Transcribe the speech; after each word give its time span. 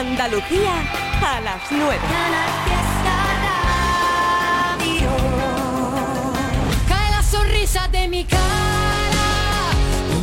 Andalucía 0.00 0.72
a 1.22 1.40
las 1.42 1.60
9. 1.70 1.98
Cae 6.88 7.10
la 7.10 7.22
sonrisa 7.22 7.86
de 7.88 8.08
mi 8.08 8.24
cara. 8.24 8.40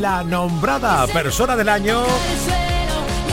La 0.01 0.24
nombrada 0.24 1.05
persona 1.05 1.55
del 1.55 1.69
año 1.69 2.03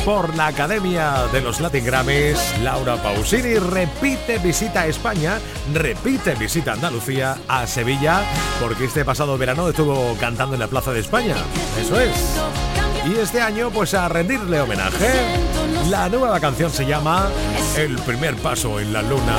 por 0.04 0.36
la 0.36 0.48
Academia 0.48 1.28
de 1.32 1.40
los 1.40 1.60
Latin 1.60 1.86
Grammys, 1.86 2.38
Laura 2.62 2.96
Pausini 2.96 3.54
repite 3.54 4.36
visita 4.36 4.82
a 4.82 4.86
España, 4.86 5.38
repite 5.72 6.34
visita 6.34 6.72
a 6.72 6.74
Andalucía, 6.74 7.38
a 7.48 7.66
Sevilla, 7.66 8.20
porque 8.60 8.84
este 8.84 9.02
pasado 9.02 9.38
verano 9.38 9.70
estuvo 9.70 10.14
cantando 10.20 10.56
en 10.56 10.60
la 10.60 10.68
Plaza 10.68 10.92
de 10.92 11.00
España. 11.00 11.36
Eso 11.80 11.98
es. 11.98 12.12
Y 13.06 13.18
este 13.18 13.40
año, 13.40 13.70
pues 13.70 13.94
a 13.94 14.08
rendirle 14.08 14.60
homenaje, 14.60 15.10
la 15.90 16.08
nueva 16.08 16.40
canción 16.40 16.70
se 16.70 16.86
llama 16.86 17.28
El 17.76 17.96
primer 18.00 18.36
paso 18.36 18.80
en 18.80 18.92
la 18.92 19.02
luna. 19.02 19.38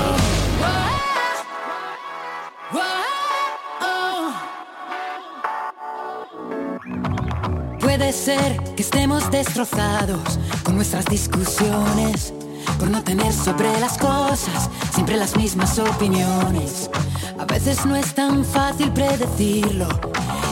Puede 7.79 8.11
ser 8.11 8.57
que 8.75 8.81
estemos 8.81 9.31
destrozados 9.31 10.39
con 10.63 10.75
nuestras 10.75 11.05
discusiones, 11.05 12.33
por 12.77 12.89
no 12.89 13.03
tener 13.03 13.31
sobre 13.31 13.79
las 13.79 13.97
cosas 13.97 14.69
siempre 14.93 15.17
las 15.17 15.35
mismas 15.35 15.77
opiniones. 15.79 16.89
A 17.37 17.45
veces 17.45 17.85
no 17.85 17.95
es 17.95 18.13
tan 18.13 18.43
fácil 18.43 18.91
predecirlo 18.91 19.87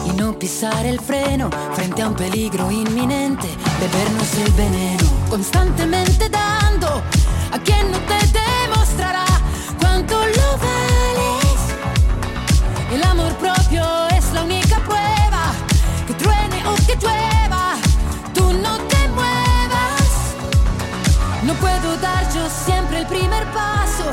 y 0.05 0.11
no 0.19 0.37
pisar 0.37 0.85
el 0.85 0.99
freno 0.99 1.49
frente 1.73 2.01
a 2.01 2.09
un 2.09 2.15
peligro 2.15 2.71
inminente, 2.71 3.47
bebernos 3.79 4.33
el 4.35 4.51
veneno, 4.53 5.12
constantemente 5.33 6.29
dando 6.29 7.01
a 7.51 7.57
quien 7.65 7.91
no 7.91 7.97
te 8.01 8.19
demostrará 8.39 9.25
cuánto 9.79 10.13
lo 10.13 10.49
vales. 10.67 11.59
El 12.91 13.03
amor 13.03 13.33
propio 13.37 13.83
es 14.09 14.31
la 14.31 14.43
única 14.43 14.77
prueba 14.81 15.43
que 16.05 16.13
truene 16.13 16.59
o 16.67 16.75
que 16.85 16.95
llueva, 17.01 17.77
tú 18.35 18.53
no 18.53 18.77
te 18.91 19.09
muevas. 19.09 20.05
No 21.41 21.55
puedo 21.55 21.97
dar 21.97 22.31
yo 22.31 22.47
siempre 22.67 22.99
el 22.99 23.07
primer 23.07 23.43
paso 23.53 24.05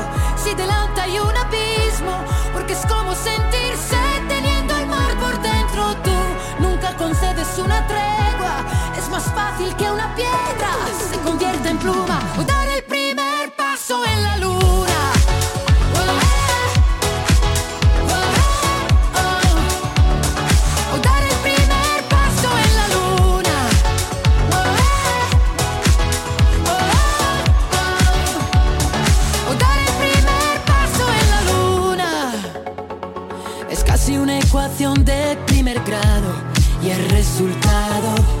si 0.43 0.55
delante 0.55 1.01
hay 1.01 1.19
un 1.19 1.37
abismo, 1.37 2.15
porque 2.51 2.73
es 2.73 2.83
como 2.87 3.13
sentirse 3.13 4.01
teniendo 4.27 4.75
el 4.75 4.87
mar 4.87 5.13
por 5.19 5.39
dentro. 5.39 5.95
Tú 5.97 6.17
nunca 6.57 6.97
concedes 6.97 7.59
una 7.59 7.85
tregua, 7.85 8.65
es 8.97 9.07
más 9.07 9.25
fácil 9.25 9.75
que 9.75 9.90
o 11.89 12.43
dar 12.43 12.67
el 12.67 12.83
primer 12.83 13.55
paso 13.55 14.05
en 14.05 14.23
la 14.23 14.37
luna. 14.37 15.13
O 20.93 20.97
dar 20.99 21.23
el 21.23 21.37
primer 21.41 22.03
paso 22.07 22.49
en 22.65 22.75
la 22.79 22.87
luna. 22.95 23.57
O 29.49 29.53
dar 29.55 29.79
el 29.79 29.93
primer 30.03 30.53
paso 30.71 31.03
en 31.19 31.25
la 31.33 31.41
luna. 31.51 32.11
Es 33.71 33.83
casi 33.83 34.17
una 34.17 34.37
ecuación 34.37 35.03
de 35.03 35.35
primer 35.47 35.79
grado 35.83 36.31
y 36.83 36.89
el 36.89 37.09
resultado 37.09 38.40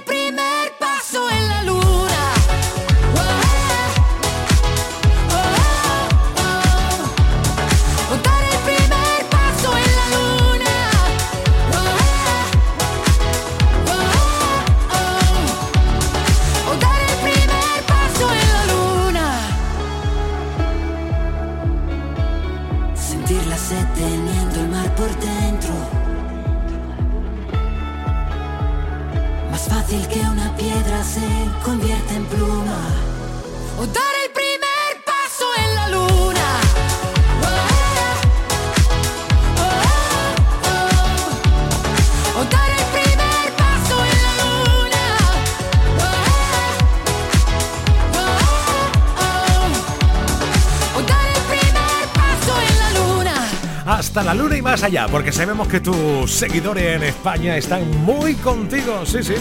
Hasta 54.11 54.25
la 54.25 54.33
luna 54.33 54.57
y 54.57 54.61
más 54.61 54.83
allá, 54.83 55.07
porque 55.07 55.31
sabemos 55.31 55.69
que 55.69 55.79
tus 55.79 56.29
seguidores 56.29 56.97
en 56.97 57.03
España 57.03 57.55
están 57.55 57.89
muy 58.03 58.33
contigo, 58.33 59.05
sí, 59.05 59.23
sí. 59.23 59.35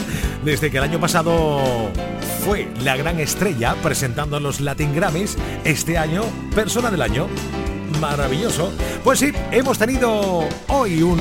Desde 0.45 0.71
que 0.71 0.77
el 0.77 0.85
año 0.85 1.01
pasado 1.01 1.91
fue 2.45 2.69
la 2.85 2.97
gran 2.97 3.19
estrella 3.19 3.75
presentando 3.83 4.39
los 4.39 4.61
Latin 4.61 4.95
Grammys, 4.95 5.37
este 5.65 5.99
año, 5.99 6.23
persona 6.55 6.89
del 6.89 7.03
año. 7.03 7.27
Maravilloso. 8.01 8.73
Pues 9.03 9.19
sí, 9.19 9.33
hemos 9.51 9.77
tenido 9.77 10.49
hoy 10.69 11.03
un 11.03 11.21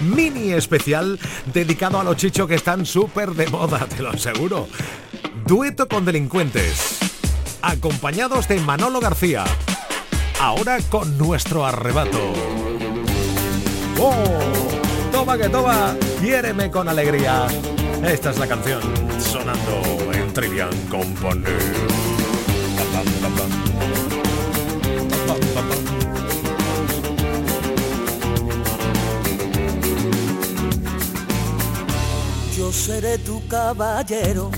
mini 0.00 0.50
especial 0.50 1.20
dedicado 1.54 2.00
a 2.00 2.02
los 2.02 2.16
chichos 2.16 2.48
que 2.48 2.56
están 2.56 2.84
súper 2.84 3.30
de 3.30 3.46
moda, 3.46 3.86
te 3.86 4.02
lo 4.02 4.10
aseguro. 4.10 4.66
Dueto 5.46 5.86
con 5.86 6.04
delincuentes, 6.04 6.98
acompañados 7.62 8.48
de 8.48 8.58
Manolo 8.58 8.98
García. 8.98 9.44
Ahora 10.40 10.78
con 10.90 11.16
nuestro 11.16 11.64
arrebato. 11.64 12.67
¡Oh! 14.00 14.12
Toma 15.10 15.36
que 15.36 15.48
toma, 15.48 15.96
quiéreme 16.20 16.70
con 16.70 16.88
alegría. 16.88 17.46
Esta 18.04 18.30
es 18.30 18.38
la 18.38 18.46
canción 18.46 18.80
sonando 19.18 20.12
en 20.12 20.32
Trivian 20.32 20.70
Company. 20.88 21.42
Yo 32.56 32.72
seré 32.72 33.18
tu 33.18 33.46
caballero, 33.48 34.50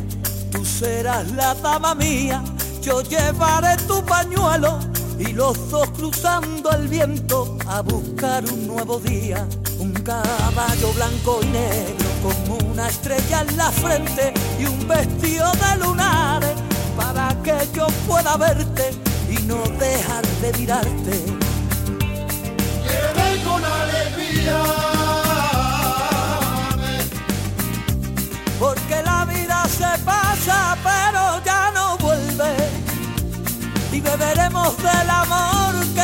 tú 0.50 0.64
serás 0.64 1.30
la 1.32 1.54
dama 1.54 1.94
mía, 1.94 2.42
yo 2.82 3.02
llevaré 3.02 3.76
tu 3.86 4.04
pañuelo 4.04 4.78
y 5.18 5.32
los 5.32 5.70
dos 5.70 5.89
cruzando 6.00 6.70
el 6.72 6.88
viento 6.88 7.58
a 7.66 7.82
buscar 7.82 8.42
un 8.50 8.66
nuevo 8.66 8.98
día. 9.00 9.46
Un 9.78 9.92
caballo 9.92 10.92
blanco 10.94 11.40
y 11.42 11.46
negro 11.46 12.08
con 12.22 12.68
una 12.70 12.88
estrella 12.88 13.44
en 13.46 13.56
la 13.58 13.70
frente 13.70 14.32
y 14.58 14.64
un 14.64 14.88
vestido 14.88 15.52
de 15.52 15.84
lunares 15.84 16.54
para 16.96 17.36
que 17.42 17.54
yo 17.74 17.86
pueda 18.08 18.36
verte 18.38 18.92
y 19.28 19.42
no 19.42 19.58
dejar 19.78 20.26
de 20.42 20.58
mirarte. 20.58 21.16
Quiere 22.82 23.44
con 23.44 23.62
alegría. 23.62 24.62
porque 28.58 29.02
la 29.02 29.24
vida 29.24 29.66
se 29.68 30.04
pasa 30.04 30.76
pero 30.82 31.42
ya 31.44 31.70
no 31.70 31.96
vuelve 31.96 32.54
y 33.90 34.00
beberemos 34.00 34.76
del 34.76 35.08
amor 35.08 35.49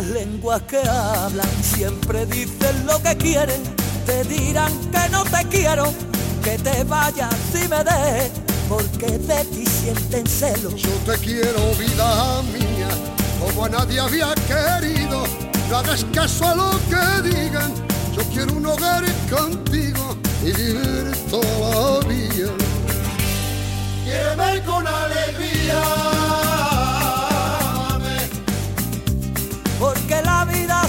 lenguas 0.00 0.62
que 0.62 0.78
hablan 0.78 1.48
siempre 1.62 2.24
dicen 2.26 2.86
lo 2.86 3.02
que 3.02 3.16
quieren, 3.16 3.62
te 4.06 4.24
dirán 4.24 4.72
que 4.90 5.08
no 5.10 5.22
te 5.24 5.46
quiero, 5.48 5.92
que 6.42 6.58
te 6.58 6.84
vayas 6.84 7.34
y 7.54 7.68
me 7.68 7.84
dejes, 7.84 8.30
porque 8.68 9.18
de 9.18 9.44
ti 9.44 9.66
sienten 9.66 10.26
celos. 10.26 10.74
Yo 10.76 10.90
te 11.06 11.18
quiero, 11.18 11.74
vida 11.78 12.42
mía, 12.54 12.88
como 13.40 13.66
a 13.66 13.68
nadie 13.68 14.00
había 14.00 14.34
querido, 14.46 15.24
no 15.68 15.76
hagas 15.76 16.04
caso 16.14 16.46
a 16.46 16.54
lo 16.54 16.70
que 16.88 17.28
digan, 17.28 17.72
yo 18.16 18.22
quiero 18.32 18.54
un 18.54 18.66
hogar 18.66 19.04
contigo 19.30 20.16
y 20.42 20.52
vivir 20.52 21.12
todavía. 21.28 22.48
Quiero 24.04 24.64
con 24.64 24.86
alegría 24.86 26.21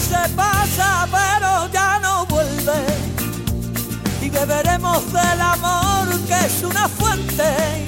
se 0.03 0.29
pasa 0.35 1.07
pero 1.11 1.67
ya 1.71 1.99
no 1.99 2.25
vuelve. 2.25 2.81
Y 4.21 4.29
beberemos 4.29 5.01
del 5.11 5.41
amor 5.41 6.07
que 6.27 6.45
es 6.45 6.63
una 6.63 6.87
fuente, 6.87 7.85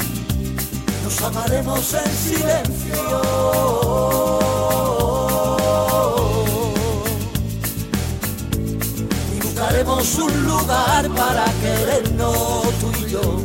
nos 1.03 1.21
amaremos 1.21 1.93
en 1.93 2.11
silencio. 2.25 3.01
Y 9.35 9.39
buscaremos 9.41 10.15
un 10.15 10.45
lugar 10.45 11.09
para 11.09 11.45
querernos 11.61 12.69
tú 12.79 12.91
y 12.99 13.11
yo 13.11 13.44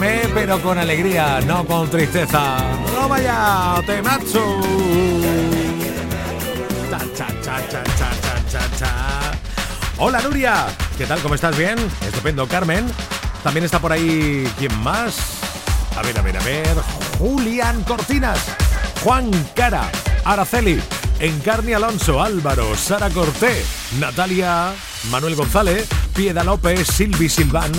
Pero 0.00 0.62
con 0.62 0.78
alegría, 0.78 1.40
no 1.46 1.66
con 1.66 1.90
tristeza. 1.90 2.56
¡No 2.94 3.06
vaya, 3.06 3.74
te 3.86 4.00
macho! 4.00 4.58
Hola 9.98 10.22
Nuria, 10.22 10.66
¿qué 10.96 11.04
tal? 11.04 11.20
¿Cómo 11.20 11.34
estás? 11.34 11.54
¿Bien? 11.58 11.76
Estupendo, 12.06 12.48
Carmen. 12.48 12.86
También 13.44 13.64
está 13.64 13.78
por 13.78 13.92
ahí, 13.92 14.50
¿quién 14.58 14.74
más? 14.82 15.18
A 15.94 16.02
ver, 16.02 16.18
a 16.18 16.22
ver, 16.22 16.38
a 16.38 16.42
ver. 16.44 16.76
Julián 17.18 17.84
Cortinas, 17.84 18.38
Juan 19.04 19.30
Cara, 19.54 19.90
Araceli, 20.24 20.80
Encarni 21.18 21.74
Alonso, 21.74 22.22
Álvaro, 22.22 22.74
Sara 22.74 23.10
Corté, 23.10 23.62
Natalia, 23.98 24.72
Manuel 25.10 25.34
González, 25.34 25.86
Pieda 26.14 26.42
López, 26.42 26.86
Silvi 26.86 27.28
Silván, 27.28 27.72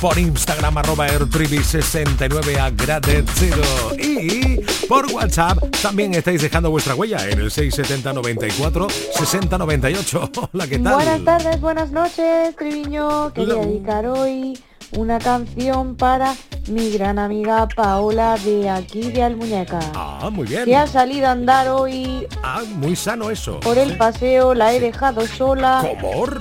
por 0.00 0.18
Instagram 0.18 0.78
arroba 0.78 1.06
airtribi69 1.08 2.58
agradecido 2.58 3.62
y 3.98 4.60
por 4.88 5.06
WhatsApp 5.12 5.58
también 5.82 6.14
estáis 6.14 6.42
dejando 6.42 6.70
vuestra 6.70 6.94
huella 6.94 7.28
en 7.28 7.40
el 7.40 7.50
670 7.50 8.12
94 8.12 8.88
60 8.88 9.58
98. 9.58 10.30
Hola, 10.52 10.66
¿qué 10.66 10.78
tal? 10.78 10.94
Buenas 10.94 11.24
tardes, 11.24 11.60
buenas 11.60 11.90
noches, 11.92 12.54
Triviño. 12.56 13.32
Quería 13.32 13.54
dedicar 13.54 14.06
hoy 14.06 14.58
una 14.92 15.18
canción 15.18 15.96
para 15.96 16.34
mi 16.68 16.90
gran 16.90 17.18
amiga 17.18 17.68
Paola 17.68 18.36
de 18.44 18.68
aquí 18.68 19.10
de 19.10 19.22
Almuñeca. 19.22 19.80
Ah, 19.94 20.28
muy 20.30 20.46
bien. 20.46 20.64
Que 20.64 20.76
ha 20.76 20.86
salido 20.86 21.26
a 21.28 21.32
andar 21.32 21.68
hoy. 21.68 22.26
Ah, 22.42 22.62
muy 22.76 22.96
sano 22.96 23.30
eso. 23.30 23.60
Por 23.60 23.78
el 23.78 23.96
paseo, 23.96 24.54
la 24.54 24.72
he 24.72 24.80
dejado 24.80 25.26
sola. 25.26 25.84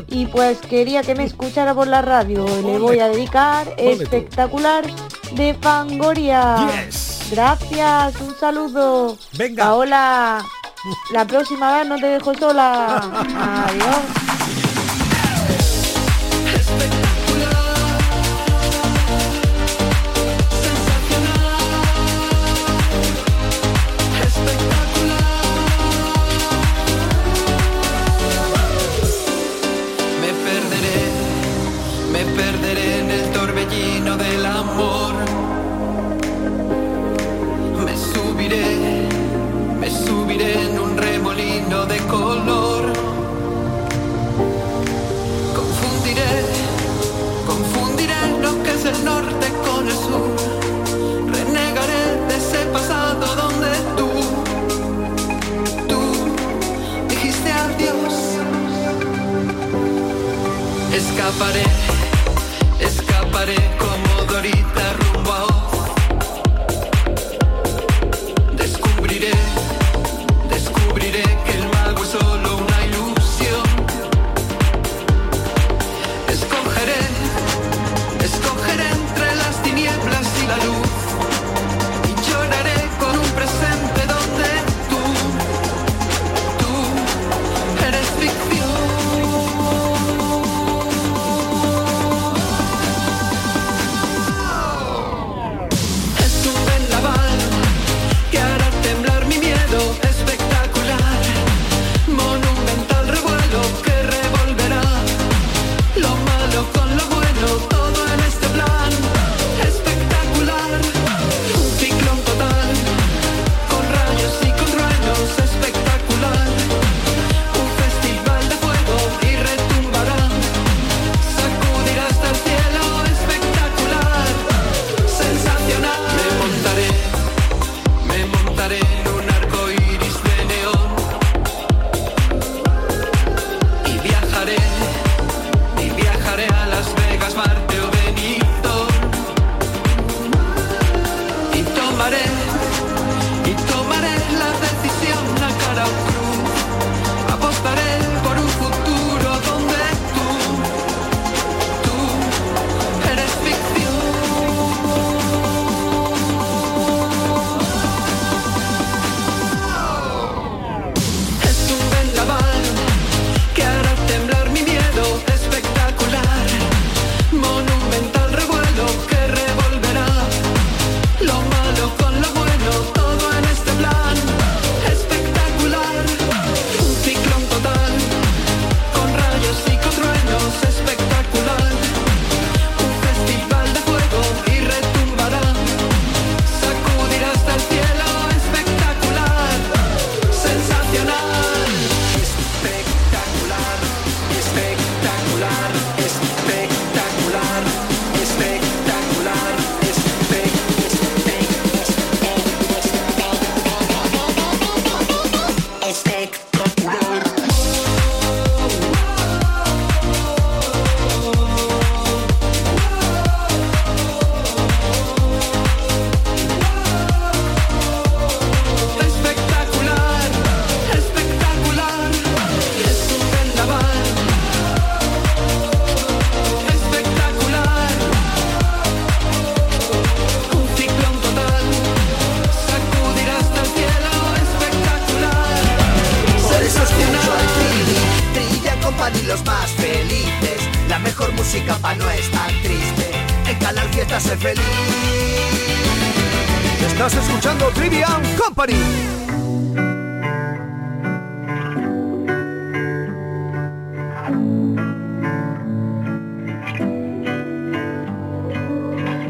Y 0.08 0.26
pues 0.28 0.60
quería 0.60 1.04
que 1.04 1.16
me 1.16 1.24
escuchara 1.24 1.74
por 1.74 1.88
la 1.88 2.02
radio. 2.02 2.46
Le 2.46 2.80
voy 2.80 3.00
a 3.00 3.08
dedicar 3.08 3.74
espectacular 3.78 4.86
de 5.34 5.54
Fangoria. 5.56 6.68
Yes. 6.86 7.28
Gracias, 7.32 8.20
un 8.22 8.36
saludo. 8.36 9.18
Venga. 9.38 9.66
Paola, 9.66 10.46
la 11.12 11.26
próxima 11.26 11.78
vez 11.78 11.88
no 11.88 11.98
te 11.98 12.08
dejo 12.08 12.34
sola. 12.36 12.98
Adiós. 13.68 14.25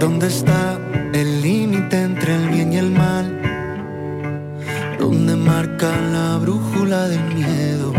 ¿Dónde 0.05 0.27
está 0.27 0.79
el 1.13 1.41
límite 1.41 1.99
entre 1.99 2.35
el 2.35 2.49
bien 2.49 2.71
y 2.73 2.77
el 2.77 2.91
mal? 2.91 3.25
¿Dónde 4.99 5.35
marca 5.35 5.99
la 6.13 6.37
brújula 6.37 7.07
del 7.07 7.25
miedo? 7.33 7.91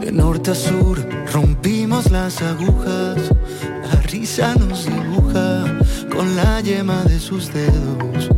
De 0.00 0.10
norte 0.10 0.52
a 0.52 0.54
sur 0.54 1.06
rompimos 1.30 2.10
las 2.10 2.40
agujas, 2.40 3.18
la 3.92 4.00
risa 4.10 4.54
nos 4.54 4.86
dibuja 4.86 5.66
con 6.10 6.34
la 6.36 6.58
yema 6.62 7.04
de 7.04 7.20
sus 7.20 7.52
dedos. 7.52 8.30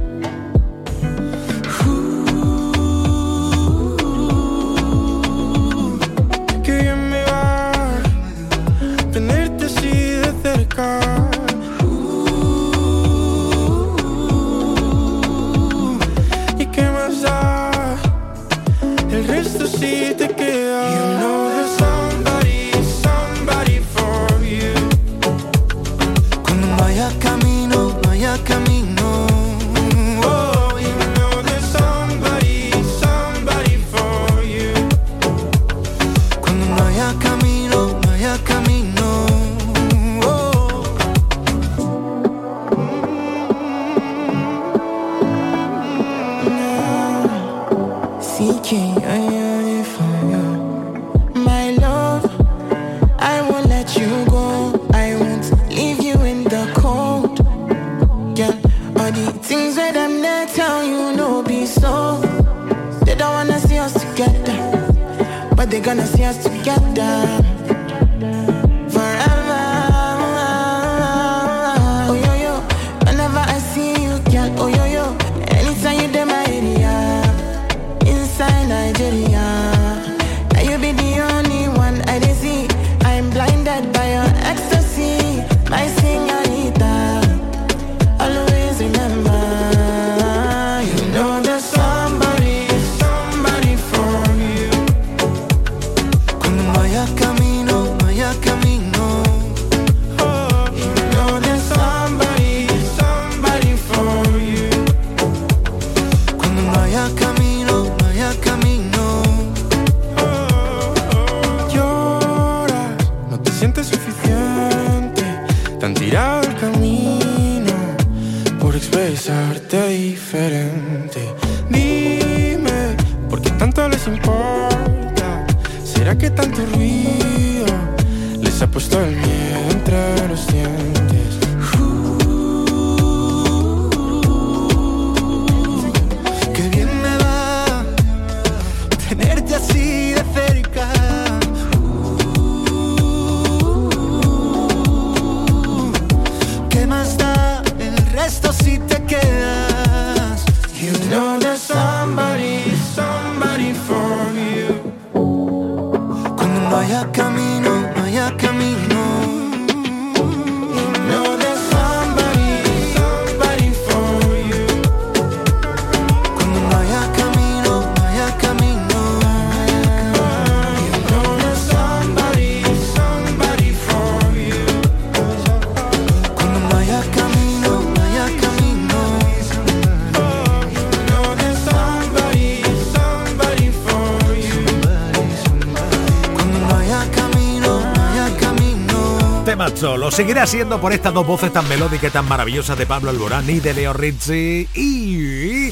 Seguirá 190.17 190.47
siendo 190.47 190.81
por 190.81 190.95
estas 190.95 191.13
dos 191.13 191.27
voces 191.27 191.53
tan 191.53 191.69
melódicas 191.69 192.09
y 192.09 192.11
tan 192.11 192.27
maravillosas 192.27 192.79
de 192.79 192.87
Pablo 192.87 193.11
Alborán 193.11 193.51
y 193.51 193.61
de 193.61 193.75
Leo 193.75 193.93
Rizzi. 193.93 194.67
Y. 194.75 195.71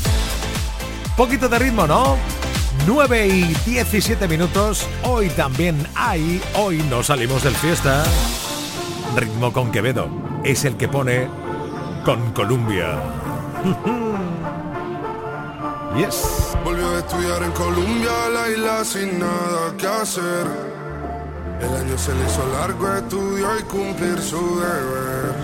Poquito 1.16 1.48
de 1.48 1.58
ritmo, 1.58 1.86
¿no? 1.86 2.18
9 2.86 3.26
y 3.26 3.54
17 3.64 4.28
minutos. 4.28 4.86
Hoy 5.02 5.30
también 5.30 5.88
hay. 5.94 6.42
Hoy 6.56 6.84
no 6.90 7.02
salimos 7.02 7.42
del 7.42 7.54
fiesta. 7.54 8.04
Ritmo 9.16 9.50
con 9.50 9.72
Quevedo. 9.72 10.10
Es 10.44 10.66
el 10.66 10.76
que 10.76 10.88
pone 10.88 11.26
con 12.04 12.32
Columbia. 12.32 13.00
yes. 15.96 16.54
Volvió 16.62 16.90
a 16.90 16.98
estudiar 16.98 17.42
en 17.44 17.52
Colombia, 17.52 18.12
la 18.30 18.50
isla 18.50 18.84
sin 18.84 19.18
nada 19.18 19.74
que 19.78 19.86
hacer. 19.86 20.83
El 21.60 21.74
año 21.74 21.98
se 21.98 22.14
le 22.14 22.24
hizo 22.26 22.46
largo, 22.52 22.94
estudió 22.94 23.58
y 23.58 23.62
cumplir 23.64 24.20
su 24.20 24.60
deber. 24.60 25.34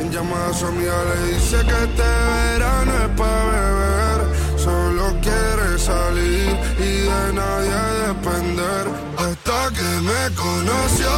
En 0.00 0.10
llamada 0.10 0.48
a 0.50 0.54
su 0.54 0.66
amiga 0.66 0.94
le 1.04 1.34
dice 1.34 1.56
que 1.56 1.84
este 1.84 2.02
verano 2.02 2.92
es 3.04 3.08
para 3.16 3.42
beber. 3.44 4.38
Solo 4.56 5.04
quiere 5.20 5.78
salir 5.78 6.56
y 6.78 7.00
de 7.10 7.32
nadie 7.32 7.78
depender. 8.08 8.86
Hasta 9.16 9.70
que 9.74 9.90
me 10.08 10.34
conoció, 10.36 11.10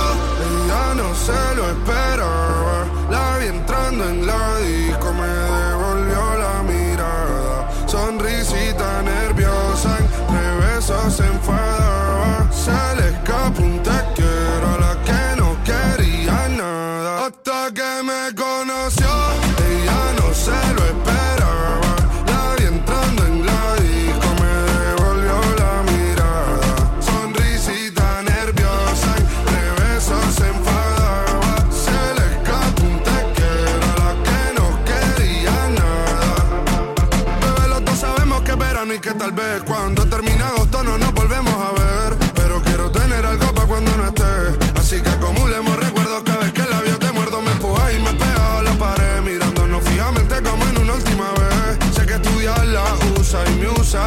ella 0.48 0.94
no 0.94 1.14
se 1.14 1.56
lo 1.56 1.70
esperaba. 1.70 2.86
La 3.10 3.38
vi 3.38 3.46
entrando 3.46 4.08
en 4.08 4.26
la 4.26 4.56
disco, 4.58 4.89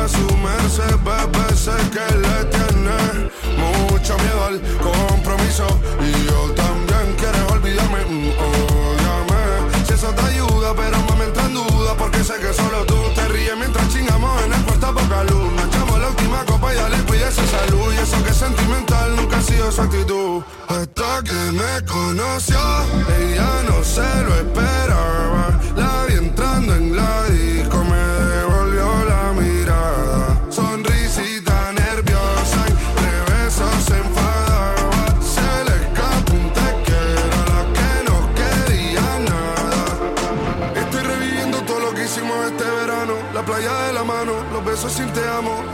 su 0.07 0.37
merced, 0.37 0.95
bebé. 1.03 1.55
Sé 1.55 1.71
que 1.93 2.05
le 2.23 2.45
tiene 2.45 2.97
mucho 3.57 4.17
miedo 4.17 4.45
al 4.45 4.61
compromiso. 4.79 5.65
Y 6.01 6.25
yo 6.25 6.51
también 6.55 7.15
quiero 7.17 7.47
olvidarme, 7.53 7.99
mm, 8.05 8.29
óyame. 8.49 9.85
Si 9.85 9.93
eso 9.93 10.09
te 10.13 10.21
ayuda, 10.21 10.73
pero 10.75 10.97
me 11.17 11.25
entra 11.25 11.45
en 11.45 11.53
duda. 11.53 11.95
Porque 11.97 12.23
sé 12.23 12.33
que 12.39 12.53
solo 12.53 12.85
tú 12.85 12.97
te 13.15 13.27
ríes 13.29 13.57
mientras 13.57 13.87
chingamos 13.89 14.43
en 14.43 14.53
el 14.53 14.61
cuarto 14.63 14.93
poca 14.93 15.23
luz. 15.23 15.51
Nos 15.53 15.65
echamos 15.65 15.99
la 15.99 16.07
última 16.09 16.45
copa 16.45 16.73
y 16.73 16.77
ya 16.77 16.89
le 16.89 16.97
esa 17.27 17.45
salud. 17.47 17.93
Y 17.93 17.97
eso 17.97 18.23
que 18.23 18.31
es 18.31 18.37
sentimental 18.37 19.15
nunca 19.15 19.37
ha 19.37 19.41
sido 19.41 19.71
su 19.71 19.81
actitud. 19.81 20.43
Hasta 20.67 21.23
que 21.23 21.51
me 21.51 21.85
conoció, 21.85 22.59
ella 23.19 23.49
no 23.67 23.83
se 23.83 24.01
lo 24.01 24.32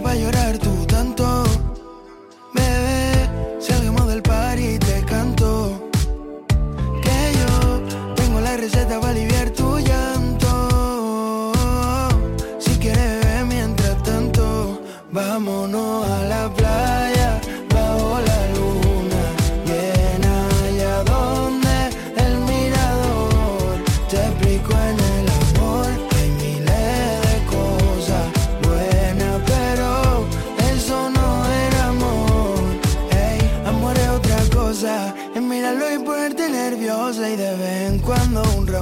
vuelta. 0.00 0.33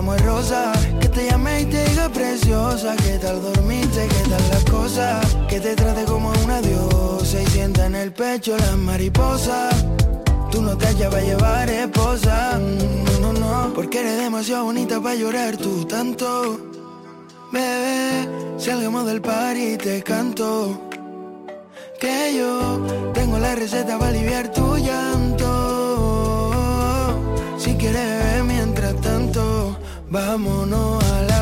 amo 0.03 0.15
es 0.15 0.23
rosa. 0.25 0.73
Que 1.01 1.09
te 1.09 1.31
llame 1.31 1.63
y 1.63 1.67
te 1.67 1.89
diga 1.89 2.09
preciosa. 2.09 2.97
¿Qué 2.97 3.19
tal 3.19 3.41
dormiste? 3.41 4.09
¿Qué 4.09 4.23
tal 4.29 4.49
las 4.51 4.65
cosas? 4.65 5.37
Que 5.49 5.61
te 5.61 5.77
trate 5.77 6.05
como 6.05 6.33
una 6.45 6.61
diosa 6.61 7.41
y 7.41 7.47
sienta 7.47 7.87
en 7.87 7.95
el 7.95 8.13
pecho 8.13 8.57
las 8.59 8.77
mariposas. 8.77 9.85
Tú 10.51 10.61
no 10.61 10.77
te 10.77 10.87
hallas 10.87 11.09
para 11.11 11.23
llevar 11.23 11.71
esposa, 11.71 12.59
no, 12.59 13.33
no, 13.33 13.33
no, 13.33 13.73
porque 13.75 14.01
eres 14.01 14.19
demasiado 14.19 14.65
bonita 14.65 15.01
para 15.01 15.15
llorar 15.15 15.57
tú 15.57 15.87
tanto. 15.87 16.61
Bebé, 17.51 18.29
salgamos 18.59 19.07
del 19.07 19.23
par 19.23 19.57
y 19.57 19.79
te 19.79 20.03
canto. 20.03 20.79
Que 21.99 22.35
yo 22.37 22.85
tengo 23.15 23.39
la 23.39 23.55
receta 23.55 23.99
para 23.99 24.11
aliviar 24.11 24.53
tu 24.53 24.77
llanto. 24.77 25.49
Si 27.57 27.75
quieres 27.77 28.32
Vámonos 30.13 31.03
a 31.05 31.23
la 31.23 31.42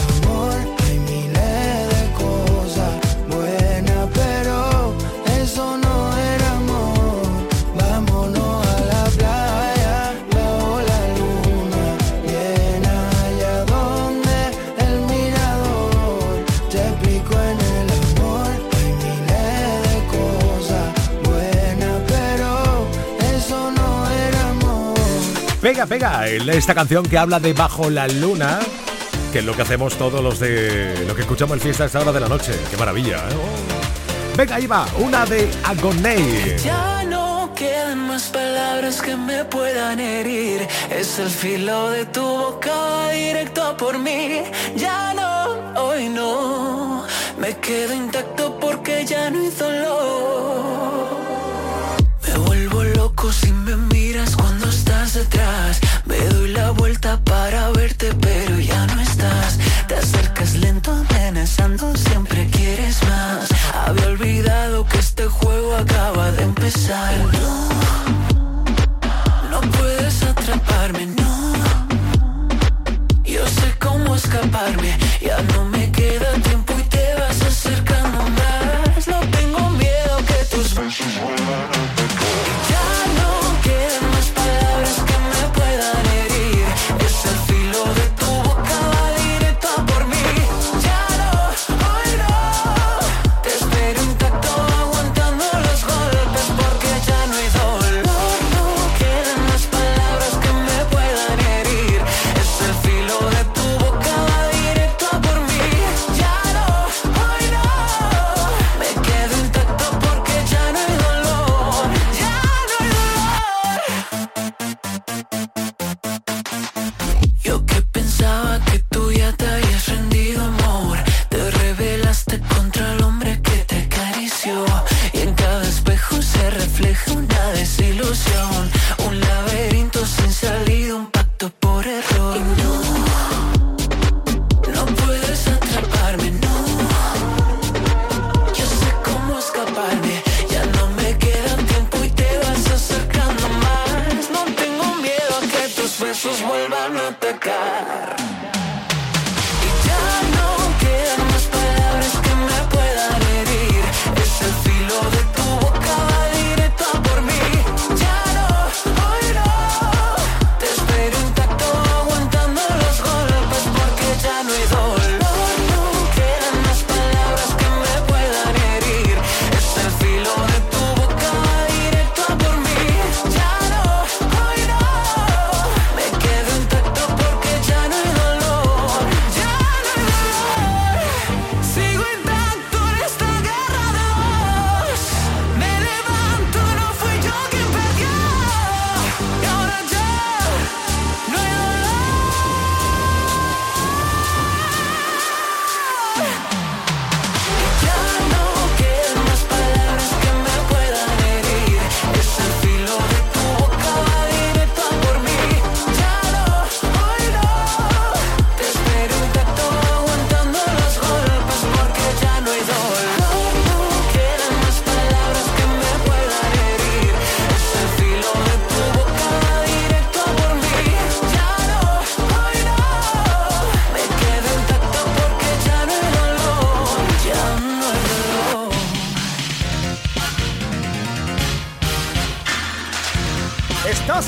pega, 25.91 26.25
Esta 26.25 26.73
canción 26.73 27.05
que 27.05 27.17
habla 27.17 27.41
de 27.41 27.51
Bajo 27.51 27.89
la 27.89 28.07
Luna, 28.07 28.59
que 29.33 29.39
es 29.39 29.45
lo 29.45 29.53
que 29.53 29.63
hacemos 29.63 29.97
todos 29.97 30.23
los 30.23 30.39
de 30.39 31.03
lo 31.05 31.13
que 31.13 31.23
escuchamos 31.23 31.57
en 31.57 31.61
fiesta 31.61 31.83
a 31.83 31.87
esta 31.87 31.99
hora 31.99 32.13
de 32.13 32.21
la 32.21 32.29
noche. 32.29 32.53
Qué 32.69 32.77
maravilla, 32.77 33.17
¿eh? 33.17 34.37
Venga, 34.37 34.55
ahí 34.55 34.67
va, 34.67 34.87
una 34.99 35.25
de 35.25 35.51
Agoney. 35.65 36.55
Ya 36.63 37.03
no 37.03 37.51
quedan 37.53 38.07
más 38.07 38.23
palabras 38.29 39.01
que 39.01 39.17
me 39.17 39.43
puedan 39.43 39.99
herir. 39.99 40.65
Es 40.89 41.19
el 41.19 41.29
filo 41.29 41.89
de 41.89 42.05
tu 42.05 42.21
boca 42.21 43.09
directo 43.09 43.75
por 43.75 43.99
mí. 43.99 44.43
Ya 44.77 45.13
no, 45.13 45.81
hoy 45.83 46.07
no. 46.07 47.03
Me 47.37 47.57
quedo 47.57 47.93
intacto 47.93 48.57
porque 48.61 49.05
ya 49.05 49.29
no 49.29 49.39
hay 49.39 49.49
dolor. 49.49 51.17
Me 52.25 52.37
vuelvo 52.37 52.83
loco 52.85 53.29
si 53.33 53.51
me 53.51 53.90
Me 56.05 56.17
doy 56.29 56.53
la 56.53 56.71
vuelta 56.71 57.19
para 57.25 57.69
verte, 57.71 58.13
pero 58.21 58.57
ya 58.59 58.87
no 58.87 59.01
estás. 59.01 59.59
Te 59.85 59.95
acercas 59.95 60.55
lento, 60.55 60.89
amenazando, 60.93 61.93
siempre 61.97 62.47
quieres 62.49 63.03
más. 63.03 63.49
Había 63.85 64.07
olvidado 64.07 64.85
que 64.85 64.99
este 64.99 65.25
juego 65.25 65.75
acaba 65.75 66.31
de 66.31 66.43
empezar. 66.43 67.50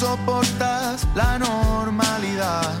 soportas 0.00 1.06
la 1.14 1.38
normalidad. 1.38 2.72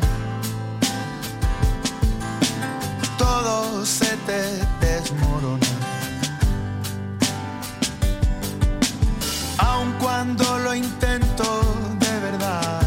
Todo 3.18 3.84
se 3.84 4.16
te 4.28 4.42
desmorona. 4.80 5.66
Aun 9.58 9.92
cuando 10.00 10.44
lo 10.60 10.74
intento 10.74 11.44
de 11.98 12.20
verdad, 12.20 12.80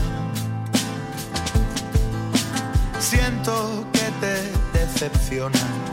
siento 3.00 3.86
que 3.94 4.06
te 4.20 4.80
decepciona. 4.80 5.93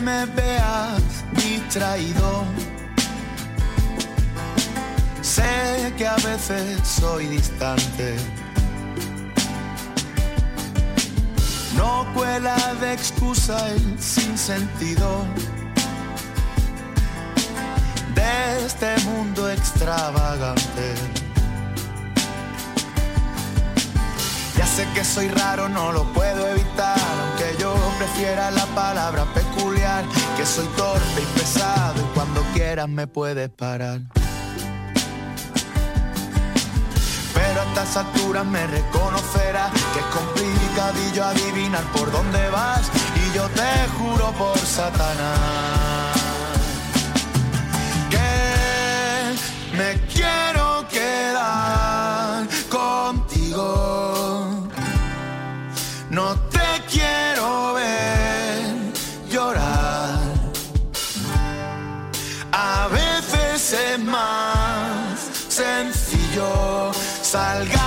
me 0.00 0.26
veas 0.26 1.02
distraído 1.32 2.44
Sé 5.22 5.92
que 5.96 6.08
a 6.08 6.16
veces 6.16 6.80
soy 6.82 7.26
distante. 7.26 8.16
No 11.76 12.04
cuela 12.14 12.56
de 12.80 12.92
excusa 12.92 13.56
el 13.70 14.02
sinsentido 14.02 15.24
de 18.14 18.66
este 18.66 18.98
mundo 19.04 19.48
extravagante. 19.50 20.94
Ya 24.56 24.66
sé 24.66 24.84
que 24.94 25.04
soy 25.04 25.28
raro, 25.28 25.68
no 25.68 25.92
lo 25.92 26.04
puedo 26.12 26.48
evitar, 26.48 26.98
la 28.50 28.66
palabra 28.74 29.24
peculiar, 29.34 30.04
que 30.36 30.44
soy 30.44 30.66
torpe 30.76 31.22
y 31.22 31.38
pesado 31.38 32.00
y 32.00 32.14
cuando 32.14 32.42
quieras 32.52 32.88
me 32.88 33.06
puedes 33.06 33.48
parar. 33.48 34.00
pero 37.34 37.60
a 37.60 37.64
estas 37.64 37.96
alturas 37.96 38.44
me 38.44 38.66
reconocerás 38.66 39.72
que 39.92 40.00
es 40.00 40.06
complicadillo 40.06 41.24
adivinar 41.24 41.84
por 41.92 42.10
dónde 42.12 42.48
vas 42.50 42.90
y 43.16 43.36
yo 43.36 43.48
te 43.48 43.88
juro 43.98 44.32
por 44.32 44.58
Satanás 44.58 46.16
que 48.10 49.76
me 49.76 49.92
sencillo 67.30 67.79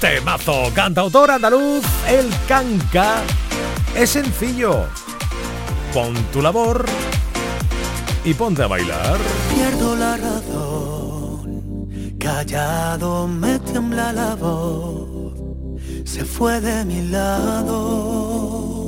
Temazo, 0.00 0.70
cantautor 0.74 1.30
andaluz, 1.30 1.84
el 2.08 2.30
canca. 2.46 3.22
Es 3.96 4.10
sencillo. 4.10 4.86
Pon 5.92 6.14
tu 6.32 6.40
labor 6.40 6.86
y 8.24 8.32
ponte 8.34 8.62
a 8.62 8.68
bailar. 8.68 9.18
Pierdo 9.52 9.96
la 9.96 10.16
razón, 10.16 11.88
callado 12.20 13.26
me 13.26 13.58
tiembla 13.58 14.12
la 14.12 14.36
voz, 14.36 15.34
se 16.04 16.24
fue 16.24 16.60
de 16.60 16.84
mi 16.84 17.08
lado. 17.08 18.87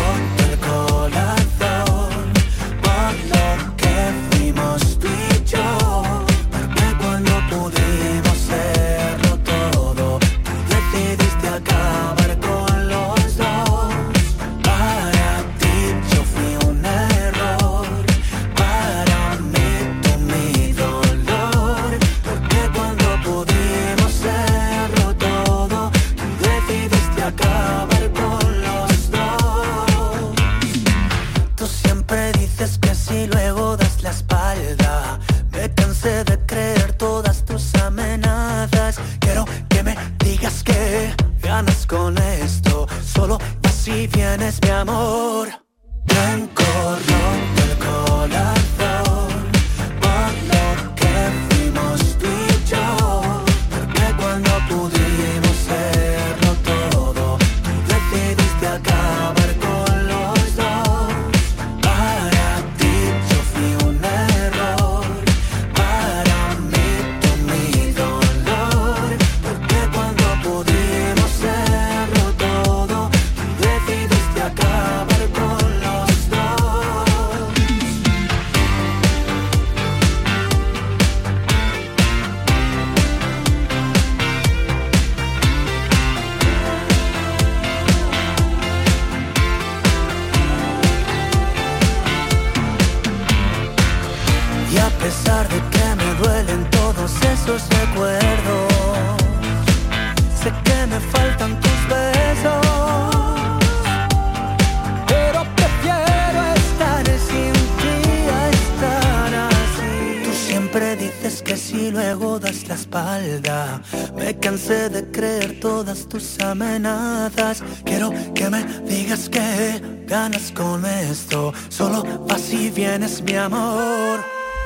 amenazas. 116.51 117.63
Quiero 117.83 118.11
que 118.35 118.49
me 118.49 118.63
digas 118.87 119.29
que 119.29 119.81
ganas 120.05 120.51
con 120.51 120.85
esto. 120.85 121.53
Solo 121.69 122.03
así 122.29 122.69
vienes, 122.69 123.21
mi 123.21 123.35
amor. 123.35 124.23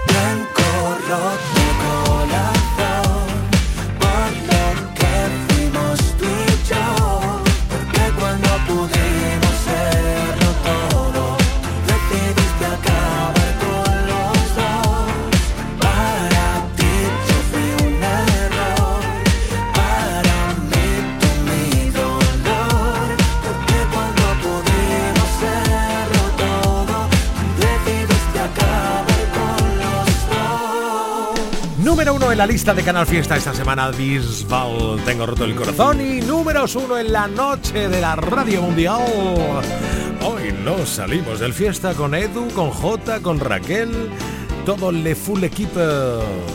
Blanco 0.07 0.63
roto 1.07 1.64
la 32.45 32.51
lista 32.51 32.75
de 32.75 32.83
Canal 32.83 33.07
Fiesta 33.07 33.35
esta 33.37 33.55
semana, 33.55 33.89
Bisbal, 33.89 35.01
Tengo 35.03 35.25
roto 35.25 35.45
el 35.45 35.55
corazón. 35.55 35.99
Y 35.99 36.21
números 36.21 36.75
uno 36.75 36.95
en 36.95 37.11
la 37.11 37.27
noche 37.27 37.89
de 37.89 37.99
la 37.99 38.15
Radio 38.15 38.61
Mundial. 38.61 39.01
Hoy 40.21 40.53
nos 40.63 40.89
salimos 40.89 41.39
del 41.39 41.53
fiesta 41.53 41.95
con 41.95 42.13
Edu, 42.13 42.47
con 42.49 42.69
Jota, 42.69 43.19
con 43.19 43.39
Raquel. 43.39 44.11
Todo 44.63 44.91
el 44.91 45.15
full 45.15 45.43
equipo 45.43 45.79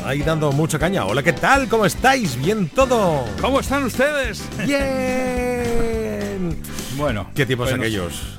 ahí 0.07 0.23
dando 0.23 0.53
mucha 0.53 0.79
caña. 0.79 1.05
Hola, 1.07 1.25
¿qué 1.25 1.33
tal? 1.33 1.69
¿Cómo 1.69 1.85
estáis? 1.85 2.37
¿Bien 2.37 2.69
todo? 2.69 3.25
¿Cómo 3.41 3.59
están 3.59 3.83
ustedes? 3.83 4.45
Bien. 4.65 6.57
Bueno. 6.97 7.31
¿Qué 7.35 7.45
tiempos 7.45 7.73
aquellos? 7.73 8.39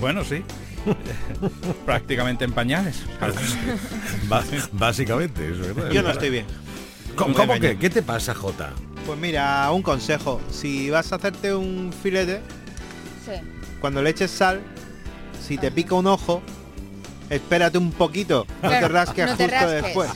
bueno, 0.00 0.24
sí. 0.24 0.42
Prácticamente 1.86 2.44
en 2.44 2.52
pañales. 2.52 3.02
Básicamente, 4.72 5.52
Yo 5.92 6.02
no 6.02 6.10
estoy 6.10 6.30
bien. 6.30 6.46
¿Cómo, 7.16 7.34
que? 7.60 7.78
¿Qué 7.78 7.90
te 7.90 8.02
pasa, 8.02 8.34
Jota? 8.34 8.72
Pues 9.06 9.18
mira, 9.18 9.70
un 9.70 9.82
consejo. 9.82 10.40
Si 10.50 10.90
vas 10.90 11.12
a 11.12 11.16
hacerte 11.16 11.54
un 11.54 11.92
filete, 12.02 12.40
cuando 13.80 14.02
le 14.02 14.10
eches 14.10 14.30
sal, 14.30 14.60
si 15.46 15.58
te 15.58 15.70
pica 15.70 15.94
un 15.94 16.06
ojo, 16.06 16.42
espérate 17.30 17.78
un 17.78 17.92
poquito, 17.92 18.46
no 18.62 18.70
te 18.70 18.88
rasques 18.88 19.30
justo 19.30 19.68
después. 19.68 20.10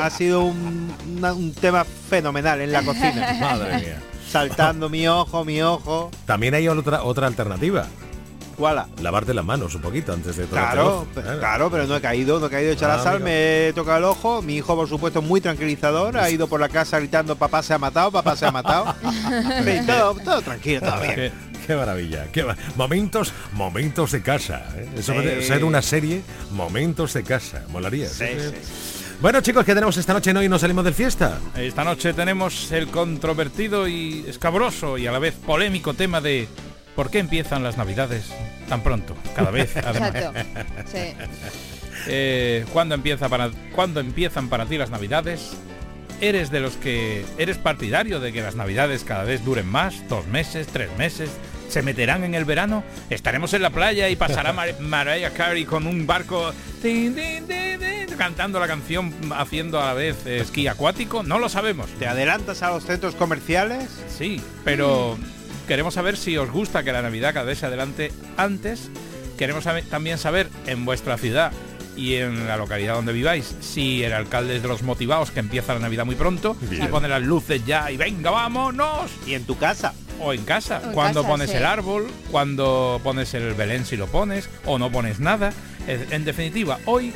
Ha 0.00 0.10
sido 0.10 0.42
un, 0.42 0.92
un, 1.22 1.54
tema 1.54 1.84
fenomenal 1.84 2.60
en 2.60 2.72
la 2.72 2.82
cocina. 2.82 3.36
Madre 3.40 3.76
mía. 3.78 4.02
Saltando 4.28 4.88
mi 4.88 5.08
ojo, 5.08 5.44
mi 5.44 5.60
ojo. 5.60 6.10
También 6.24 6.54
hay 6.54 6.68
otra 6.68 7.02
otra 7.02 7.26
alternativa. 7.26 7.86
Lavarte 9.02 9.34
las 9.34 9.44
manos 9.44 9.74
un 9.74 9.80
poquito 9.80 10.12
antes 10.12 10.36
de 10.36 10.44
todo. 10.44 10.52
Claro, 10.52 11.06
claro, 11.14 11.70
pero 11.70 11.86
no 11.86 11.96
he 11.96 12.00
caído, 12.00 12.38
no 12.38 12.46
he 12.46 12.50
caído 12.50 12.72
echar 12.72 12.88
la 12.88 12.96
ah, 12.96 13.02
sal, 13.02 13.20
me 13.20 13.68
he 13.68 13.72
tocado 13.72 13.98
el 13.98 14.04
ojo. 14.04 14.42
Mi 14.42 14.56
hijo, 14.56 14.76
por 14.76 14.88
supuesto, 14.88 15.22
muy 15.22 15.40
tranquilizador, 15.40 16.18
ha 16.18 16.30
ido 16.30 16.46
por 16.46 16.60
la 16.60 16.68
casa 16.68 16.98
gritando 16.98 17.36
papá 17.36 17.62
se 17.62 17.74
ha 17.74 17.78
matado, 17.78 18.10
papá 18.12 18.36
se 18.36 18.46
ha 18.46 18.52
matado. 18.52 18.94
todo, 20.24 20.42
tranquilo, 20.42 20.80
todo 20.80 21.00
bien. 21.00 21.32
Qué, 21.66 21.76
maravilla, 21.76 22.26
qué 22.32 22.44
momentos, 22.76 23.32
momentos 23.52 24.12
de 24.12 24.22
casa. 24.22 24.66
¿eh? 24.76 24.88
Eso 24.96 25.14
puede 25.14 25.42
ser 25.42 25.64
una 25.64 25.82
serie, 25.82 26.22
momentos 26.50 27.14
de 27.14 27.22
casa. 27.22 27.64
Molaría. 27.68 28.08
Sí, 28.08 28.24
bueno 29.20 29.42
chicos, 29.42 29.66
¿qué 29.66 29.74
tenemos 29.74 29.98
esta 29.98 30.14
noche? 30.14 30.32
¿No 30.32 30.42
y 30.42 30.48
nos 30.48 30.62
salimos 30.62 30.82
del 30.82 30.94
fiesta? 30.94 31.38
Esta 31.54 31.84
noche 31.84 32.14
tenemos 32.14 32.72
el 32.72 32.88
controvertido 32.88 33.86
y 33.86 34.24
escabroso 34.26 34.96
y 34.96 35.06
a 35.06 35.12
la 35.12 35.18
vez 35.18 35.34
polémico 35.34 35.92
tema 35.92 36.22
de 36.22 36.48
¿Por 36.94 37.10
qué 37.10 37.18
empiezan 37.18 37.62
las 37.62 37.76
navidades 37.76 38.30
tan 38.68 38.82
pronto? 38.82 39.16
Cada 39.34 39.50
vez. 39.50 39.76
Exacto. 39.76 40.32
Sí. 40.86 41.14
Eh, 42.06 42.64
¿cuándo, 42.72 42.94
empieza 42.94 43.28
para, 43.28 43.50
¿Cuándo 43.74 44.00
empiezan 44.00 44.48
para 44.48 44.64
ti 44.64 44.78
las 44.78 44.88
navidades? 44.88 45.52
¿Eres 46.20 46.50
de 46.50 46.60
los 46.60 46.76
que 46.76 47.24
eres 47.38 47.58
partidario 47.58 48.20
de 48.20 48.32
que 48.32 48.42
las 48.42 48.54
navidades 48.54 49.04
cada 49.04 49.24
vez 49.24 49.44
duren 49.44 49.66
más? 49.66 50.08
¿Dos 50.08 50.26
meses? 50.26 50.66
¿Tres 50.66 50.88
meses? 50.98 51.30
¿Se 51.68 51.82
meterán 51.82 52.24
en 52.24 52.34
el 52.34 52.44
verano? 52.44 52.84
¿Estaremos 53.10 53.54
en 53.54 53.62
la 53.62 53.70
playa 53.70 54.08
y 54.08 54.16
pasará 54.16 54.52
Mariah 54.80 55.30
Carey 55.30 55.64
con 55.64 55.86
un 55.86 56.06
barco 56.06 56.52
cantando 58.18 58.60
la 58.60 58.66
canción 58.66 59.14
haciendo 59.34 59.80
a 59.80 59.86
la 59.86 59.94
vez 59.94 60.26
esquí 60.26 60.66
acuático? 60.66 61.22
No 61.22 61.38
lo 61.38 61.48
sabemos. 61.48 61.88
¿Te 61.98 62.06
adelantas 62.06 62.62
a 62.62 62.70
los 62.70 62.84
centros 62.84 63.14
comerciales? 63.14 63.88
Sí, 64.08 64.42
pero 64.62 65.16
queremos 65.70 65.94
saber 65.94 66.16
si 66.16 66.36
os 66.36 66.50
gusta 66.50 66.82
que 66.82 66.90
la 66.90 67.00
Navidad 67.00 67.32
cada 67.32 67.46
vez 67.46 67.60
se 67.60 67.66
adelante 67.66 68.10
antes. 68.36 68.90
Queremos 69.38 69.62
también 69.88 70.18
saber 70.18 70.48
en 70.66 70.84
vuestra 70.84 71.16
ciudad 71.16 71.52
y 71.96 72.16
en 72.16 72.48
la 72.48 72.56
localidad 72.56 72.94
donde 72.94 73.12
viváis, 73.12 73.54
si 73.60 74.02
el 74.02 74.12
alcalde 74.12 74.56
es 74.56 74.62
de 74.62 74.68
los 74.68 74.82
motivados 74.82 75.30
que 75.30 75.38
empieza 75.38 75.72
la 75.74 75.78
Navidad 75.78 76.04
muy 76.04 76.16
pronto 76.16 76.56
y 76.72 76.84
pone 76.88 77.06
las 77.06 77.22
luces 77.22 77.64
ya 77.64 77.88
y 77.88 77.96
venga, 77.96 78.32
vámonos. 78.32 79.12
Y 79.28 79.34
en 79.34 79.44
tu 79.44 79.58
casa. 79.58 79.94
O 80.18 80.32
en 80.32 80.44
casa, 80.44 80.90
cuando 80.92 81.24
pones 81.24 81.54
el 81.54 81.64
árbol, 81.64 82.08
cuando 82.32 83.00
pones 83.04 83.32
el 83.34 83.54
Belén 83.54 83.86
si 83.86 83.96
lo 83.96 84.08
pones, 84.08 84.50
o 84.66 84.76
no 84.76 84.90
pones 84.90 85.20
nada. 85.20 85.52
En 85.86 86.24
definitiva, 86.24 86.80
hoy 86.84 87.12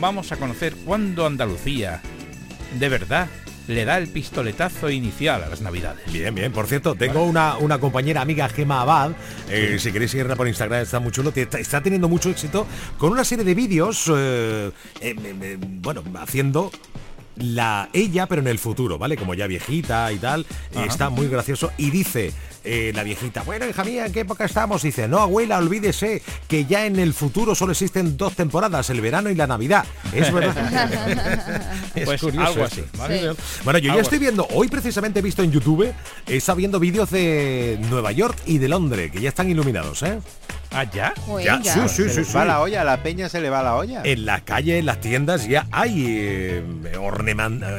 vamos 0.00 0.32
a 0.32 0.36
conocer 0.36 0.76
cuándo 0.84 1.24
Andalucía, 1.24 2.02
de 2.78 2.90
verdad, 2.90 3.28
le 3.68 3.84
da 3.84 3.98
el 3.98 4.08
pistoletazo 4.08 4.90
inicial 4.90 5.42
a 5.42 5.48
las 5.48 5.60
navidades. 5.60 6.12
Bien, 6.12 6.34
bien. 6.34 6.52
Por 6.52 6.66
cierto, 6.66 6.94
tengo 6.94 7.24
una, 7.24 7.56
una 7.58 7.78
compañera 7.78 8.20
amiga, 8.20 8.48
Gema 8.48 8.82
Abad, 8.82 9.12
eh, 9.48 9.76
si 9.78 9.92
queréis 9.92 10.10
seguirla 10.10 10.36
por 10.36 10.48
Instagram, 10.48 10.82
está 10.82 11.00
muy 11.00 11.12
chulo, 11.12 11.32
está, 11.34 11.58
está 11.58 11.80
teniendo 11.80 12.08
mucho 12.08 12.30
éxito 12.30 12.66
con 12.98 13.12
una 13.12 13.24
serie 13.24 13.44
de 13.44 13.54
vídeos, 13.54 14.10
eh, 14.14 14.70
eh, 15.00 15.58
bueno, 15.60 16.02
haciendo 16.18 16.70
la 17.36 17.88
ella, 17.92 18.26
pero 18.26 18.40
en 18.42 18.48
el 18.48 18.58
futuro, 18.58 18.98
¿vale? 18.98 19.16
Como 19.16 19.34
ya 19.34 19.46
viejita 19.46 20.10
y 20.12 20.18
tal, 20.18 20.46
está 20.86 21.10
muy 21.10 21.28
gracioso 21.28 21.70
y 21.76 21.90
dice 21.90 22.32
eh, 22.68 22.90
la 22.94 23.04
viejita, 23.04 23.42
bueno, 23.42 23.64
hija 23.64 23.84
mía, 23.84 24.06
¿en 24.06 24.12
qué 24.12 24.20
época 24.20 24.44
estamos? 24.44 24.82
Dice, 24.82 25.06
no, 25.06 25.20
abuela, 25.20 25.58
olvídese 25.58 26.20
que 26.48 26.64
ya 26.64 26.84
en 26.86 26.98
el 26.98 27.14
futuro 27.14 27.54
solo 27.54 27.70
existen 27.70 28.16
dos 28.16 28.34
temporadas, 28.34 28.90
el 28.90 29.00
verano 29.00 29.30
y 29.30 29.36
la 29.36 29.46
Navidad. 29.46 29.84
Es 30.12 30.32
verdad. 30.32 30.56
es 31.94 32.04
pues 32.04 32.20
curioso 32.20 32.48
algo 32.48 32.64
así. 32.64 32.82
Bueno, 33.62 33.78
yo 33.78 33.94
ya 33.94 34.00
estoy 34.00 34.18
viendo, 34.18 34.48
hoy 34.50 34.66
precisamente 34.66 35.20
he 35.20 35.22
visto 35.22 35.44
en 35.44 35.52
YouTube, 35.52 35.94
está 36.26 36.54
viendo 36.54 36.80
vídeos 36.80 37.10
de 37.10 37.78
Nueva 37.88 38.10
York 38.10 38.36
y 38.46 38.58
de 38.58 38.68
Londres, 38.68 39.12
que 39.12 39.20
ya 39.20 39.28
están 39.28 39.48
iluminados, 39.48 40.02
¿eh? 40.02 40.18
¿Ah, 40.76 40.84
ya? 40.84 41.14
ya. 41.42 41.62
Sí, 41.62 41.80
sí, 41.88 42.10
se 42.10 42.22
sí, 42.22 42.32
va 42.34 42.44
la 42.44 42.60
olla, 42.60 42.84
la 42.84 43.02
peña 43.02 43.30
se 43.30 43.40
le 43.40 43.48
va 43.48 43.62
la 43.62 43.76
olla. 43.76 44.02
En 44.04 44.26
la 44.26 44.42
calle, 44.42 44.78
en 44.78 44.84
las 44.84 45.00
tiendas 45.00 45.48
ya 45.48 45.66
hay 45.72 46.04
eh, 46.06 46.62
eh, 46.92 46.98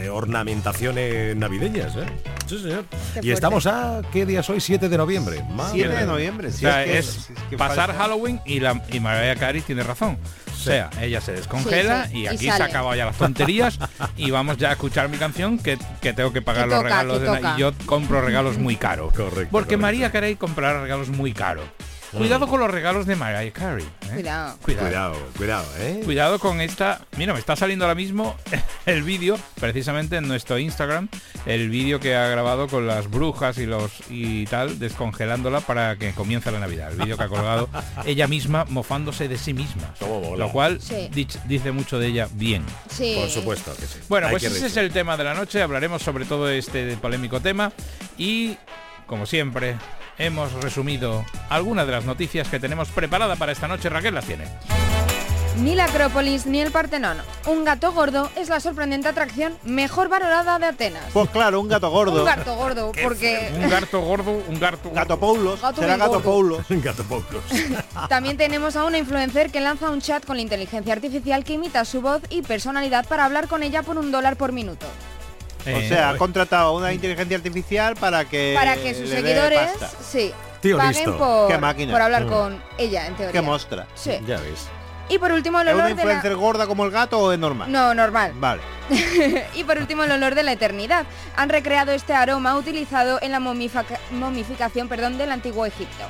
ornamentaciones 0.09 1.35
navideñas, 1.35 1.95
¿eh? 1.95 2.05
Sí, 2.47 2.57
señor. 2.59 2.85
y 3.21 3.29
estamos 3.29 3.67
a, 3.67 4.01
¿qué 4.11 4.25
día 4.25 4.41
soy? 4.41 4.61
7 4.61 4.89
de 4.89 4.97
noviembre. 4.97 5.43
7 5.73 5.87
de 5.89 6.05
noviembre, 6.07 6.51
sí. 6.51 6.65
es, 6.65 7.29
pasar 7.55 7.95
Halloween 7.95 8.41
y, 8.45 8.61
la, 8.61 8.81
y 8.91 8.99
Mariah 8.99 9.35
Carey 9.35 9.61
tiene 9.61 9.83
razón. 9.83 10.17
O 10.51 10.59
sea, 10.59 10.89
ella 10.99 11.21
se 11.21 11.33
descongela 11.33 12.09
y 12.11 12.25
aquí 12.25 12.49
se 12.49 12.63
acabado 12.63 12.95
ya 12.95 13.05
las 13.05 13.17
tonterías 13.17 13.77
y 14.17 14.31
vamos 14.31 14.57
ya 14.57 14.69
a 14.69 14.71
escuchar 14.71 15.07
mi 15.07 15.17
canción 15.17 15.59
que, 15.59 15.77
que 16.01 16.13
tengo 16.13 16.33
que 16.33 16.41
pagar 16.41 16.67
los 16.67 16.81
regalos 16.81 17.21
y 17.21 17.59
yo 17.59 17.73
compro 17.85 18.21
regalos 18.21 18.57
muy 18.57 18.75
caros. 18.75 19.13
Correcto. 19.13 19.49
Porque 19.51 19.77
María 19.77 20.11
Carey 20.11 20.35
comprará 20.35 20.81
regalos 20.81 21.09
muy 21.09 21.31
caros. 21.31 21.65
Cuidado 22.11 22.47
con 22.47 22.59
los 22.59 22.71
regalos 22.71 23.05
de 23.05 23.15
Mariah 23.15 23.51
Carey. 23.51 23.83
¿eh? 23.83 24.13
Cuidado. 24.13 24.57
Cuidado, 24.61 25.15
cuidado, 25.35 25.65
¿eh? 25.79 26.01
Cuidado 26.05 26.39
con 26.39 26.61
esta. 26.61 27.01
Mira, 27.17 27.33
me 27.33 27.39
está 27.39 27.55
saliendo 27.55 27.85
ahora 27.85 27.95
mismo 27.95 28.35
el 28.85 29.03
vídeo, 29.03 29.37
precisamente 29.59 30.15
en 30.15 30.27
nuestro 30.27 30.57
Instagram, 30.57 31.09
el 31.45 31.69
vídeo 31.69 31.99
que 31.99 32.15
ha 32.15 32.27
grabado 32.27 32.67
con 32.67 32.87
las 32.87 33.09
brujas 33.09 33.57
y 33.57 33.65
los 33.65 33.91
y 34.09 34.45
tal, 34.45 34.79
descongelándola 34.79 35.61
para 35.61 35.97
que 35.97 36.13
comience 36.13 36.49
la 36.51 36.59
Navidad. 36.59 36.91
El 36.91 36.99
vídeo 36.99 37.17
que 37.17 37.23
ha 37.23 37.27
colgado 37.27 37.69
ella 38.05 38.27
misma 38.27 38.65
mofándose 38.69 39.27
de 39.27 39.37
sí 39.37 39.53
misma. 39.53 39.93
Lo 40.37 40.51
cual 40.51 40.79
dice 41.45 41.71
mucho 41.71 41.99
de 41.99 42.07
ella 42.07 42.29
bien. 42.33 42.63
Sí. 42.89 43.17
Por 43.19 43.29
supuesto 43.29 43.75
que 43.75 43.85
sí. 43.85 43.99
Bueno, 44.07 44.29
pues 44.29 44.43
ese 44.43 44.67
es 44.67 44.77
el 44.77 44.91
tema 44.91 45.17
de 45.17 45.25
la 45.25 45.33
noche. 45.33 45.61
Hablaremos 45.61 46.01
sobre 46.01 46.25
todo 46.25 46.49
este 46.49 46.95
polémico 46.97 47.41
tema 47.41 47.71
y, 48.17 48.57
como 49.07 49.25
siempre, 49.25 49.75
hemos 50.17 50.53
resumido 50.53 51.25
algunas 51.49 51.85
de 51.85 51.91
las 51.93 52.05
noticias 52.05 52.47
que 52.47 52.59
tenemos 52.59 52.89
preparada 52.89 53.35
para 53.35 53.51
esta 53.51 53.67
noche. 53.67 53.89
Raquel 53.89 54.15
las 54.15 54.25
tiene. 54.25 54.45
Ni 55.61 55.73
la 55.73 55.85
Acrópolis 55.85 56.45
ni 56.45 56.61
el 56.61 56.71
Partenón. 56.71 57.17
Un 57.47 57.63
gato 57.63 57.91
gordo 57.91 58.29
es 58.35 58.47
la 58.47 58.59
sorprendente 58.59 59.07
atracción 59.07 59.57
mejor 59.63 60.07
valorada 60.07 60.59
de 60.59 60.67
Atenas. 60.67 61.05
Pues 61.13 61.29
claro, 61.31 61.59
un 61.59 61.67
gato 61.67 61.89
gordo. 61.89 62.19
un 62.19 62.25
gato 62.25 62.55
gordo, 62.55 62.91
porque... 63.01 63.51
Un 63.55 63.67
gato 63.67 64.01
gordo, 64.01 64.39
un 64.47 64.59
gato... 64.59 64.91
Gato 64.91 65.19
Paulos, 65.19 65.59
será 65.75 65.97
gato 65.97 66.21
Paulos. 66.21 66.63
gato 66.69 67.03
Paulos. 67.03 67.43
También 68.09 68.37
tenemos 68.37 68.75
a 68.75 68.85
una 68.85 68.99
influencer 68.99 69.49
que 69.49 69.59
lanza 69.59 69.89
un 69.89 69.99
chat 69.99 70.23
con 70.23 70.35
la 70.35 70.43
inteligencia 70.43 70.93
artificial 70.93 71.43
que 71.43 71.53
imita 71.53 71.85
su 71.85 72.01
voz 72.01 72.21
y 72.29 72.43
personalidad 72.43 73.07
para 73.07 73.25
hablar 73.25 73.47
con 73.47 73.63
ella 73.63 73.81
por 73.81 73.97
un 73.97 74.11
dólar 74.11 74.35
por 74.35 74.51
minuto 74.51 74.85
o 75.67 75.77
eh, 75.79 75.87
sea, 75.87 76.09
ha 76.09 76.17
contratado 76.17 76.75
una 76.75 76.93
inteligencia 76.93 77.37
artificial 77.37 77.95
para 77.95 78.25
que 78.25 78.53
para 78.57 78.75
que 78.75 78.93
sus 78.93 79.09
seguidores 79.09 79.69
sí 80.01 80.33
paguen 80.75 81.13
por, 81.91 82.01
hablar 82.01 82.25
mm. 82.25 82.29
con 82.29 82.63
ella 82.77 83.07
en 83.07 83.15
teoría. 83.15 83.31
Qué 83.31 83.41
mostra. 83.41 83.87
Sí. 83.95 84.19
Ya 84.25 84.39
ves. 84.39 84.67
Y 85.09 85.19
por 85.19 85.31
último 85.31 85.61
el 85.61 85.69
olor 85.69 85.79
¿Es 85.79 85.93
una 85.93 86.01
influencer 86.01 86.35
gorda 86.35 86.67
como 86.67 86.83
el 86.83 86.91
gato 86.91 87.19
o 87.19 87.31
es 87.31 87.39
normal? 87.39 87.71
No, 87.71 87.93
normal. 87.93 88.33
Vale. 88.35 88.61
y 89.55 89.63
por 89.63 89.77
último 89.77 90.03
el 90.03 90.11
olor 90.11 90.35
de 90.35 90.43
la 90.43 90.51
eternidad. 90.51 91.05
Han 91.35 91.49
recreado 91.49 91.93
este 91.93 92.13
aroma 92.13 92.57
utilizado 92.57 93.19
en 93.21 93.31
la 93.31 93.39
momificación 93.39 94.89
perdón, 94.89 95.17
del 95.17 95.31
antiguo 95.31 95.65
Egipto. 95.65 96.03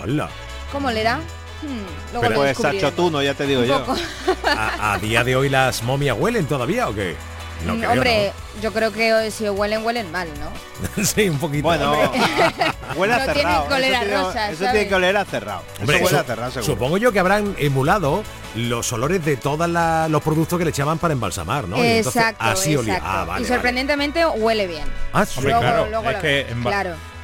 ¡Hola! 0.00 0.28
¿Cómo 0.70 0.90
le 0.90 1.02
da? 1.02 1.16
Hmm, 1.62 2.12
luego 2.12 2.20
Pero 2.20 2.34
pues 2.34 2.58
sachotuno, 2.58 3.22
ya 3.22 3.34
te 3.34 3.46
digo 3.46 3.64
yo. 3.64 3.84
¿A, 4.46 4.92
¿A, 4.92 4.98
día 4.98 5.24
de 5.24 5.34
hoy 5.34 5.48
las 5.48 5.82
momias 5.82 6.16
huelen 6.18 6.46
todavía 6.46 6.88
o 6.88 6.94
qué? 6.94 7.16
Mm, 7.64 7.84
hombre, 7.84 8.32
yo 8.62 8.72
creo 8.72 8.92
que 8.92 9.30
si 9.30 9.48
huelen, 9.48 9.84
huelen 9.84 10.10
mal, 10.12 10.28
¿no? 10.38 11.04
sí, 11.04 11.28
un 11.28 11.38
poquito. 11.38 11.62
Bueno, 11.62 11.92
huele 12.96 13.14
a 13.14 13.24
cerrado. 13.24 13.34
Tiene 13.34 13.68
que 13.68 13.74
oler 13.74 13.94
a 13.94 14.50
eso, 14.50 14.58
tiene, 14.58 14.88
que 14.88 14.94
oler 14.94 15.16
a 15.16 15.24
cerrado. 15.24 15.62
Hombre, 15.80 15.96
eso 15.96 16.04
huele 16.04 16.18
a 16.18 16.24
cerrado, 16.24 16.62
Supongo 16.62 16.98
yo 16.98 17.12
que 17.12 17.18
habrán 17.18 17.54
emulado 17.58 18.22
los 18.54 18.92
olores 18.92 19.24
de 19.24 19.36
todos 19.36 19.68
los 19.68 20.22
productos 20.22 20.58
que 20.58 20.64
le 20.64 20.70
echaban 20.70 20.98
para 20.98 21.12
embalsamar, 21.12 21.68
¿no? 21.68 21.82
Exacto, 21.82 22.44
y 22.44 22.48
así 22.48 22.76
olía. 22.76 23.00
Ah, 23.02 23.38
y 23.40 23.44
sorprendentemente 23.44 24.24
huele 24.26 24.66
bien. 24.66 24.84
Ah, 25.12 25.24
claro, 25.26 25.88
es 26.10 26.16
que 26.16 26.46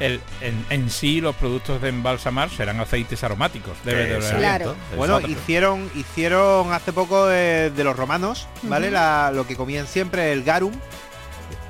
en, 0.03 0.91
sí 0.91 1.21
los 1.21 1.35
productos 1.37 1.81
de 1.81 1.89
embalsamar 1.89 2.51
serán 2.51 2.81
aceites 2.81 3.23
aromáticos. 3.25 3.77
Debe 3.85 4.19
claro. 4.19 4.75
Bueno, 4.97 5.21
hicieron 5.21 5.91
hicieron 5.95 6.73
hace 6.73 6.93
poco 6.93 7.27
de, 7.27 7.73
los 7.77 7.97
romanos, 7.97 8.49
¿vale? 8.63 8.91
lo 9.33 9.47
que 9.47 9.57
comían 9.57 9.87
siempre, 9.87 10.33
el 10.33 10.43
garum. 10.43 10.73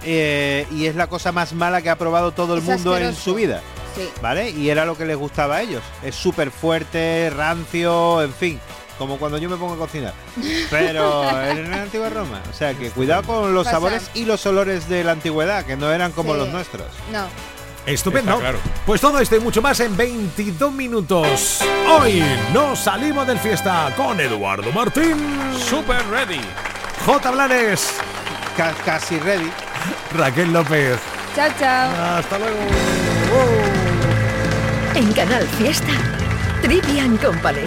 Eh, 0.05 0.67
y 0.73 0.87
es 0.87 0.97
la 0.97 1.07
cosa 1.07 1.31
más 1.31 1.53
mala 1.53 1.81
que 1.81 1.89
ha 1.89 1.97
probado 1.97 2.33
todo 2.33 2.57
el 2.57 2.63
mundo 2.63 2.97
en 2.97 3.15
su 3.15 3.35
vida. 3.35 3.63
¿Vale? 4.23 4.51
Y 4.51 4.71
era 4.71 4.87
lo 4.87 4.97
que 4.97 5.05
les 5.05 5.17
gustaba 5.17 5.57
a 5.57 5.63
ellos. 5.63 5.83
Es 6.03 6.15
súper 6.15 6.51
fuerte, 6.51 7.31
rancio, 7.31 8.23
en 8.23 8.33
fin 8.33 8.61
como 8.99 9.19
cuando 9.19 9.37
yo 9.37 9.49
me 9.49 9.57
pongo 9.57 9.75
a 9.75 9.79
cocinar. 9.79 10.15
Pero 10.71 11.29
en 11.29 11.71
la 11.71 11.83
antigua 11.83 12.09
Roma. 12.09 12.41
O 12.49 12.53
sea 12.53 12.75
que 12.75 12.91
cuidado 12.91 13.25
con 13.25 13.53
los 13.53 13.67
sabores 13.67 14.11
y 14.15 14.27
los 14.27 14.47
olores 14.47 14.89
de 14.89 15.03
la 15.03 15.13
antigüedad, 15.13 15.65
que 15.65 15.77
no 15.77 15.93
eran 15.93 16.13
como 16.13 16.35
los 16.35 16.49
nuestros. 16.51 16.87
No. 17.11 17.27
Estupendo. 17.87 18.41
Pues 18.87 19.01
todo 19.01 19.19
esto 19.19 19.37
y 19.37 19.41
mucho 19.41 19.61
más 19.61 19.81
en 19.81 19.97
22 19.97 20.73
minutos. 20.73 21.61
Hoy 21.89 22.23
nos 22.53 22.79
salimos 22.79 23.27
del 23.27 23.39
fiesta 23.39 23.93
con 23.97 24.21
Eduardo 24.21 24.71
Martín. 24.73 25.17
Super 25.59 26.07
ready. 26.09 26.41
J. 27.05 27.31
Blanes. 27.31 27.95
casi 28.85 29.19
ready. 29.19 29.51
Raquel 30.17 30.53
López. 30.53 30.99
Chao, 31.35 31.51
chao. 31.59 32.19
Hasta 32.19 32.39
luego. 32.39 32.59
En 34.95 35.13
Canal 35.15 35.47
Fiesta, 35.59 35.93
Trivian 36.61 37.17
Company. 37.17 37.67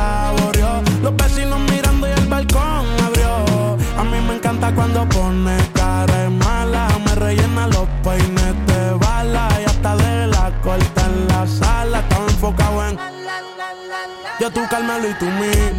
Cuando 5.01 5.15
pone 5.15 5.57
cara 5.73 6.29
mala. 6.29 6.87
Me 7.05 7.15
rellena 7.15 7.67
los 7.67 7.87
peines 8.03 8.55
de 8.67 8.93
bala. 8.99 9.49
Y 9.61 9.65
hasta 9.65 9.95
de 9.95 10.27
la 10.27 10.51
corta 10.61 11.05
en 11.05 11.27
la 11.27 11.47
sala. 11.47 11.99
Estaba 11.99 12.25
enfocado 12.25 12.87
en. 12.87 12.97
Yo 14.39 14.51
tú 14.51 14.61
Carmelo 14.69 15.09
y 15.09 15.13
tú 15.15 15.25
mí. 15.25 15.70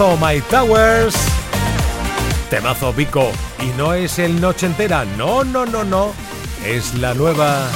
My 0.00 0.40
Towers. 0.48 1.14
Temazo 2.48 2.90
Vico. 2.94 3.30
Y 3.58 3.66
no 3.76 3.92
es 3.92 4.18
el 4.18 4.40
Noche 4.40 4.64
entera. 4.64 5.04
No, 5.04 5.44
no, 5.44 5.66
no, 5.66 5.84
no. 5.84 6.14
Es 6.64 6.94
la 6.94 7.12
nueva. 7.12 7.68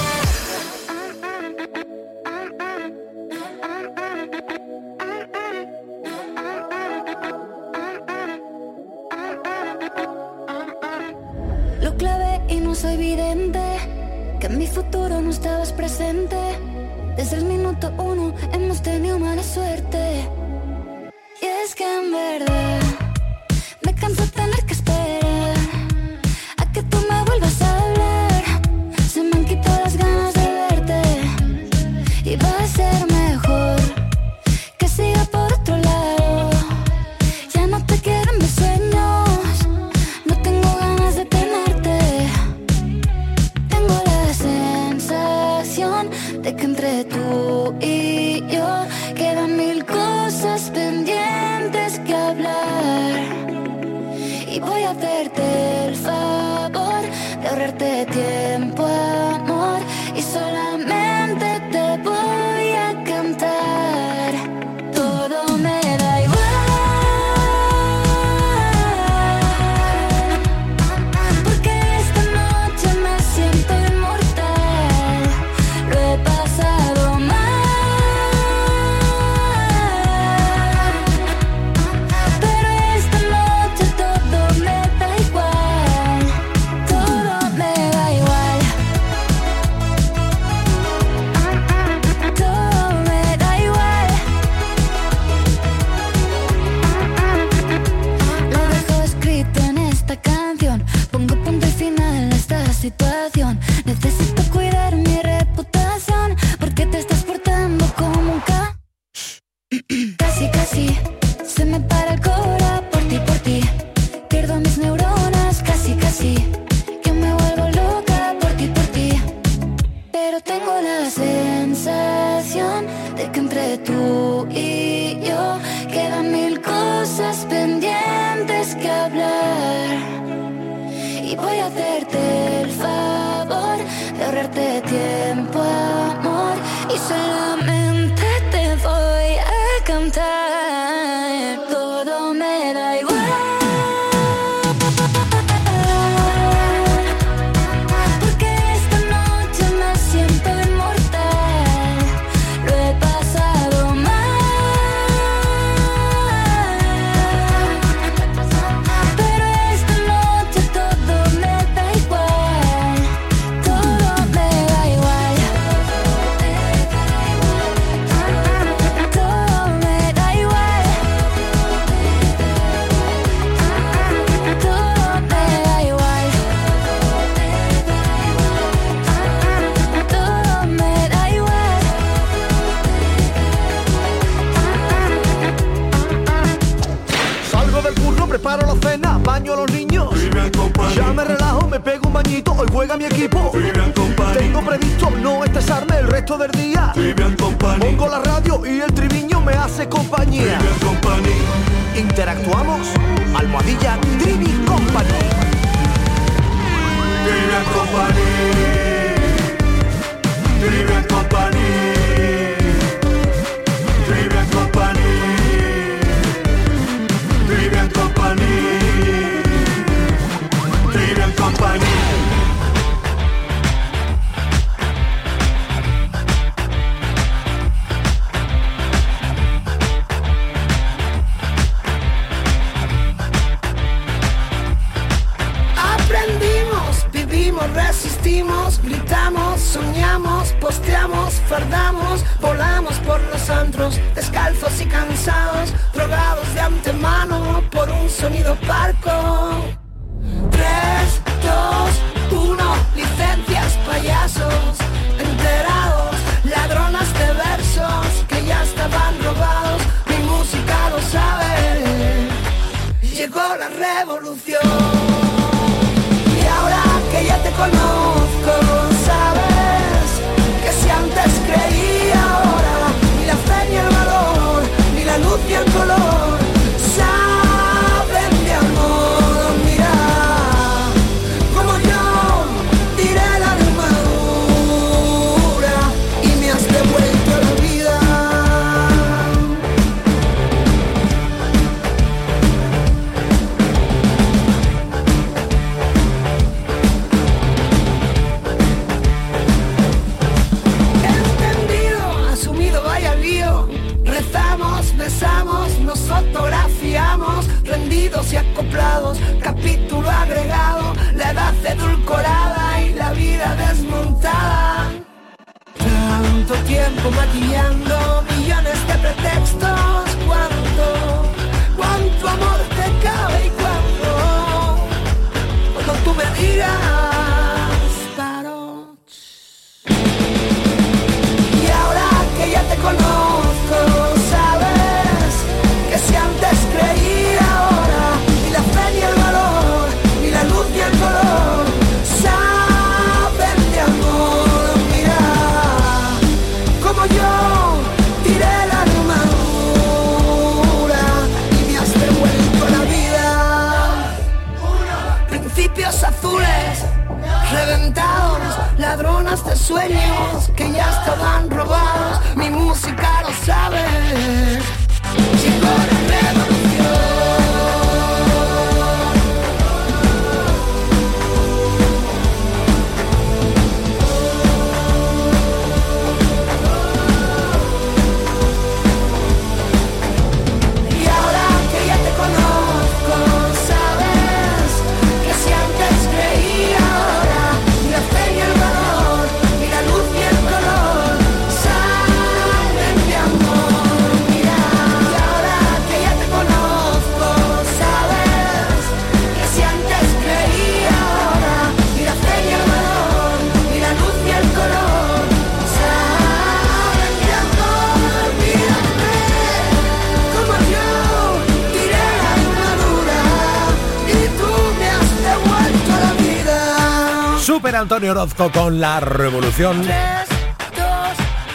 Antonio 417.77 418.13
Orozco 418.13 418.51
con 418.53 418.81
la 418.81 419.01
revolución. 419.01 419.83
3, 419.83 419.97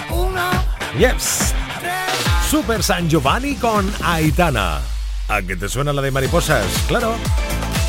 2, 0.10 0.18
1. 0.18 0.42
Yes. 0.98 1.54
Super 2.50 2.84
San 2.84 3.10
Giovanni 3.10 3.56
con 3.56 3.92
Aitana. 4.04 4.80
¿A 5.28 5.42
qué 5.42 5.56
te 5.56 5.70
suena 5.70 5.94
la 5.94 6.02
de 6.02 6.12
mariposas? 6.12 6.66
Claro. 6.88 7.16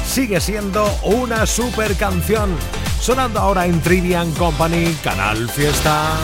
Sigue 0.07 0.41
siendo 0.41 0.87
una 1.05 1.47
super 1.47 1.97
canción. 1.97 2.55
Sonando 3.01 3.41
ahora 3.41 3.67
en 3.67 3.81
Trivian 3.81 4.31
Company, 4.33 4.95
Canal 5.03 5.49
Fiesta. 5.49 6.17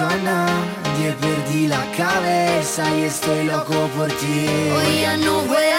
Le 0.00 0.06
he 0.06 0.06
dicho 0.06 0.06
a 0.06 0.16
nadie, 0.16 1.12
perdí 1.20 1.66
la 1.68 1.84
cabeza 1.96 2.96
y 2.96 3.02
estoy 3.02 3.44
loco 3.44 3.88
por 3.96 4.08
ti. 4.08 4.46
Hoy 4.74 5.00
ya 5.02 5.16
no 5.16 5.40
vuelan 5.42 5.69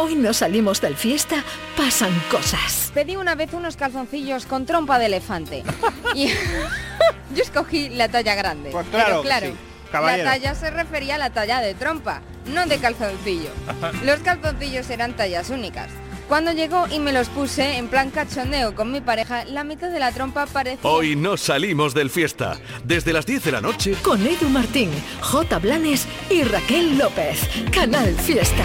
Hoy 0.00 0.14
no 0.14 0.32
salimos 0.32 0.80
del 0.80 0.94
fiesta, 0.94 1.42
pasan 1.76 2.12
cosas. 2.30 2.92
Pedí 2.94 3.16
una 3.16 3.34
vez 3.34 3.52
unos 3.52 3.76
calzoncillos 3.76 4.46
con 4.46 4.64
trompa 4.64 4.96
de 5.00 5.06
elefante. 5.06 5.64
y 6.14 6.28
yo 7.34 7.42
escogí 7.42 7.88
la 7.88 8.08
talla 8.08 8.36
grande. 8.36 8.70
Pues 8.70 8.86
claro 8.86 9.06
Pero 9.06 9.22
que 9.22 9.26
claro, 9.26 9.46
sí, 9.48 9.56
la 9.90 10.22
talla 10.22 10.54
se 10.54 10.70
refería 10.70 11.16
a 11.16 11.18
la 11.18 11.30
talla 11.30 11.60
de 11.60 11.74
trompa, 11.74 12.22
no 12.46 12.64
de 12.66 12.78
calzoncillo. 12.78 13.50
Los 14.04 14.20
calzoncillos 14.20 14.88
eran 14.88 15.16
tallas 15.16 15.50
únicas. 15.50 15.90
Cuando 16.28 16.52
llegó 16.52 16.86
y 16.86 17.00
me 17.00 17.12
los 17.12 17.28
puse 17.28 17.76
en 17.76 17.88
plan 17.88 18.10
cachondeo 18.10 18.76
con 18.76 18.92
mi 18.92 19.00
pareja, 19.00 19.46
la 19.46 19.64
mitad 19.64 19.90
de 19.90 19.98
la 19.98 20.12
trompa 20.12 20.46
parecía... 20.46 20.88
Hoy 20.88 21.16
no 21.16 21.36
salimos 21.36 21.92
del 21.92 22.10
fiesta. 22.10 22.56
Desde 22.84 23.12
las 23.12 23.26
10 23.26 23.42
de 23.42 23.50
la 23.50 23.60
noche. 23.60 23.94
Con 24.02 24.24
Edu 24.24 24.48
Martín, 24.48 24.90
J. 25.22 25.58
Blanes 25.58 26.06
y 26.30 26.44
Raquel 26.44 26.96
López. 26.98 27.48
Canal 27.72 28.14
Fiesta. 28.14 28.64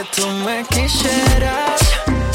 Donde 0.00 0.10
tú 0.16 0.26
me 0.46 0.64
quisieras. 0.64 2.29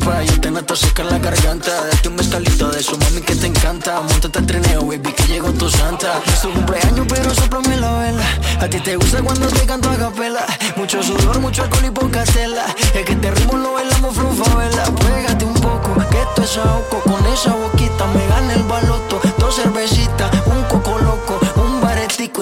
Trampa. 0.00 0.22
Yo 0.22 0.40
te 0.40 0.50
meto 0.50 0.76
seca 0.76 1.02
en 1.02 1.10
la 1.10 1.18
garganta. 1.18 1.70
Date 1.84 2.08
un 2.08 2.16
mezcalito 2.16 2.68
de 2.70 2.82
su 2.82 2.96
mami 2.98 3.20
que 3.20 3.34
te 3.34 3.46
encanta. 3.46 4.00
Montate 4.00 4.38
al 4.38 4.46
trineo, 4.46 4.86
baby, 4.86 5.12
que 5.12 5.24
llegó 5.24 5.52
tu 5.52 5.68
santa. 5.70 6.20
Es 6.26 6.42
tu 6.42 6.52
cumpleaños, 6.52 7.06
pero 7.08 7.34
soplame 7.34 7.76
la 7.76 7.92
vela. 7.98 8.24
A 8.60 8.68
ti 8.68 8.80
te 8.80 8.96
gusta 8.96 9.22
cuando 9.22 9.46
te 9.48 9.66
canto 9.66 9.90
a 9.90 9.96
capela. 9.96 10.44
Mucho 10.76 11.02
sudor, 11.02 11.40
mucho 11.40 11.62
alcohol 11.62 11.84
y 11.86 11.90
poca 11.90 12.24
tela. 12.24 12.64
Es 12.94 13.04
que 13.04 13.16
te 13.16 13.30
ritmo 13.30 13.56
lo 13.58 13.72
bailamos 13.72 14.16
vela. 14.16 14.84
Pégate 14.84 15.44
un 15.44 15.54
poco, 15.54 15.94
que 16.10 16.20
esto 16.20 16.42
es 16.42 16.56
ahogo. 16.58 17.00
Con 17.04 17.26
esa 17.26 17.54
boquita 17.54 18.06
me 18.06 18.26
gana 18.26 18.54
el 18.54 18.62
baloto. 18.64 19.20
Dos 19.38 19.56
cervecitas, 19.56 20.30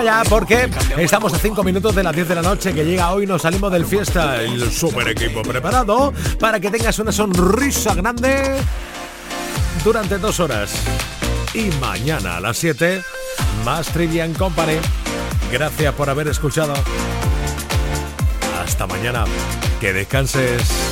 allá, 0.00 0.22
porque 0.28 0.70
estamos 0.96 1.32
a 1.34 1.38
5 1.38 1.62
minutos 1.62 1.94
de 1.94 2.02
las 2.02 2.14
10 2.14 2.28
de 2.28 2.34
la 2.34 2.42
noche 2.42 2.72
que 2.72 2.84
llega 2.84 3.12
hoy, 3.12 3.26
nos 3.26 3.42
salimos 3.42 3.70
del 3.70 3.84
fiesta, 3.84 4.40
el 4.42 4.70
super 4.72 5.06
equipo 5.08 5.42
preparado 5.42 6.12
para 6.38 6.58
que 6.58 6.70
tengas 6.70 6.98
una 6.98 7.12
sonrisa 7.12 7.94
grande 7.94 8.56
durante 9.84 10.18
dos 10.18 10.40
horas. 10.40 10.72
Y 11.52 11.70
mañana 11.80 12.38
a 12.38 12.40
las 12.40 12.56
7, 12.56 13.02
más 13.64 13.88
Trivian 13.88 14.32
Company. 14.32 14.78
Gracias 15.52 15.94
por 15.94 16.08
haber 16.08 16.28
escuchado. 16.28 16.72
Hasta 18.62 18.86
mañana. 18.86 19.24
Que 19.80 19.92
descanses. 19.92 20.89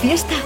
fiesta 0.00 0.45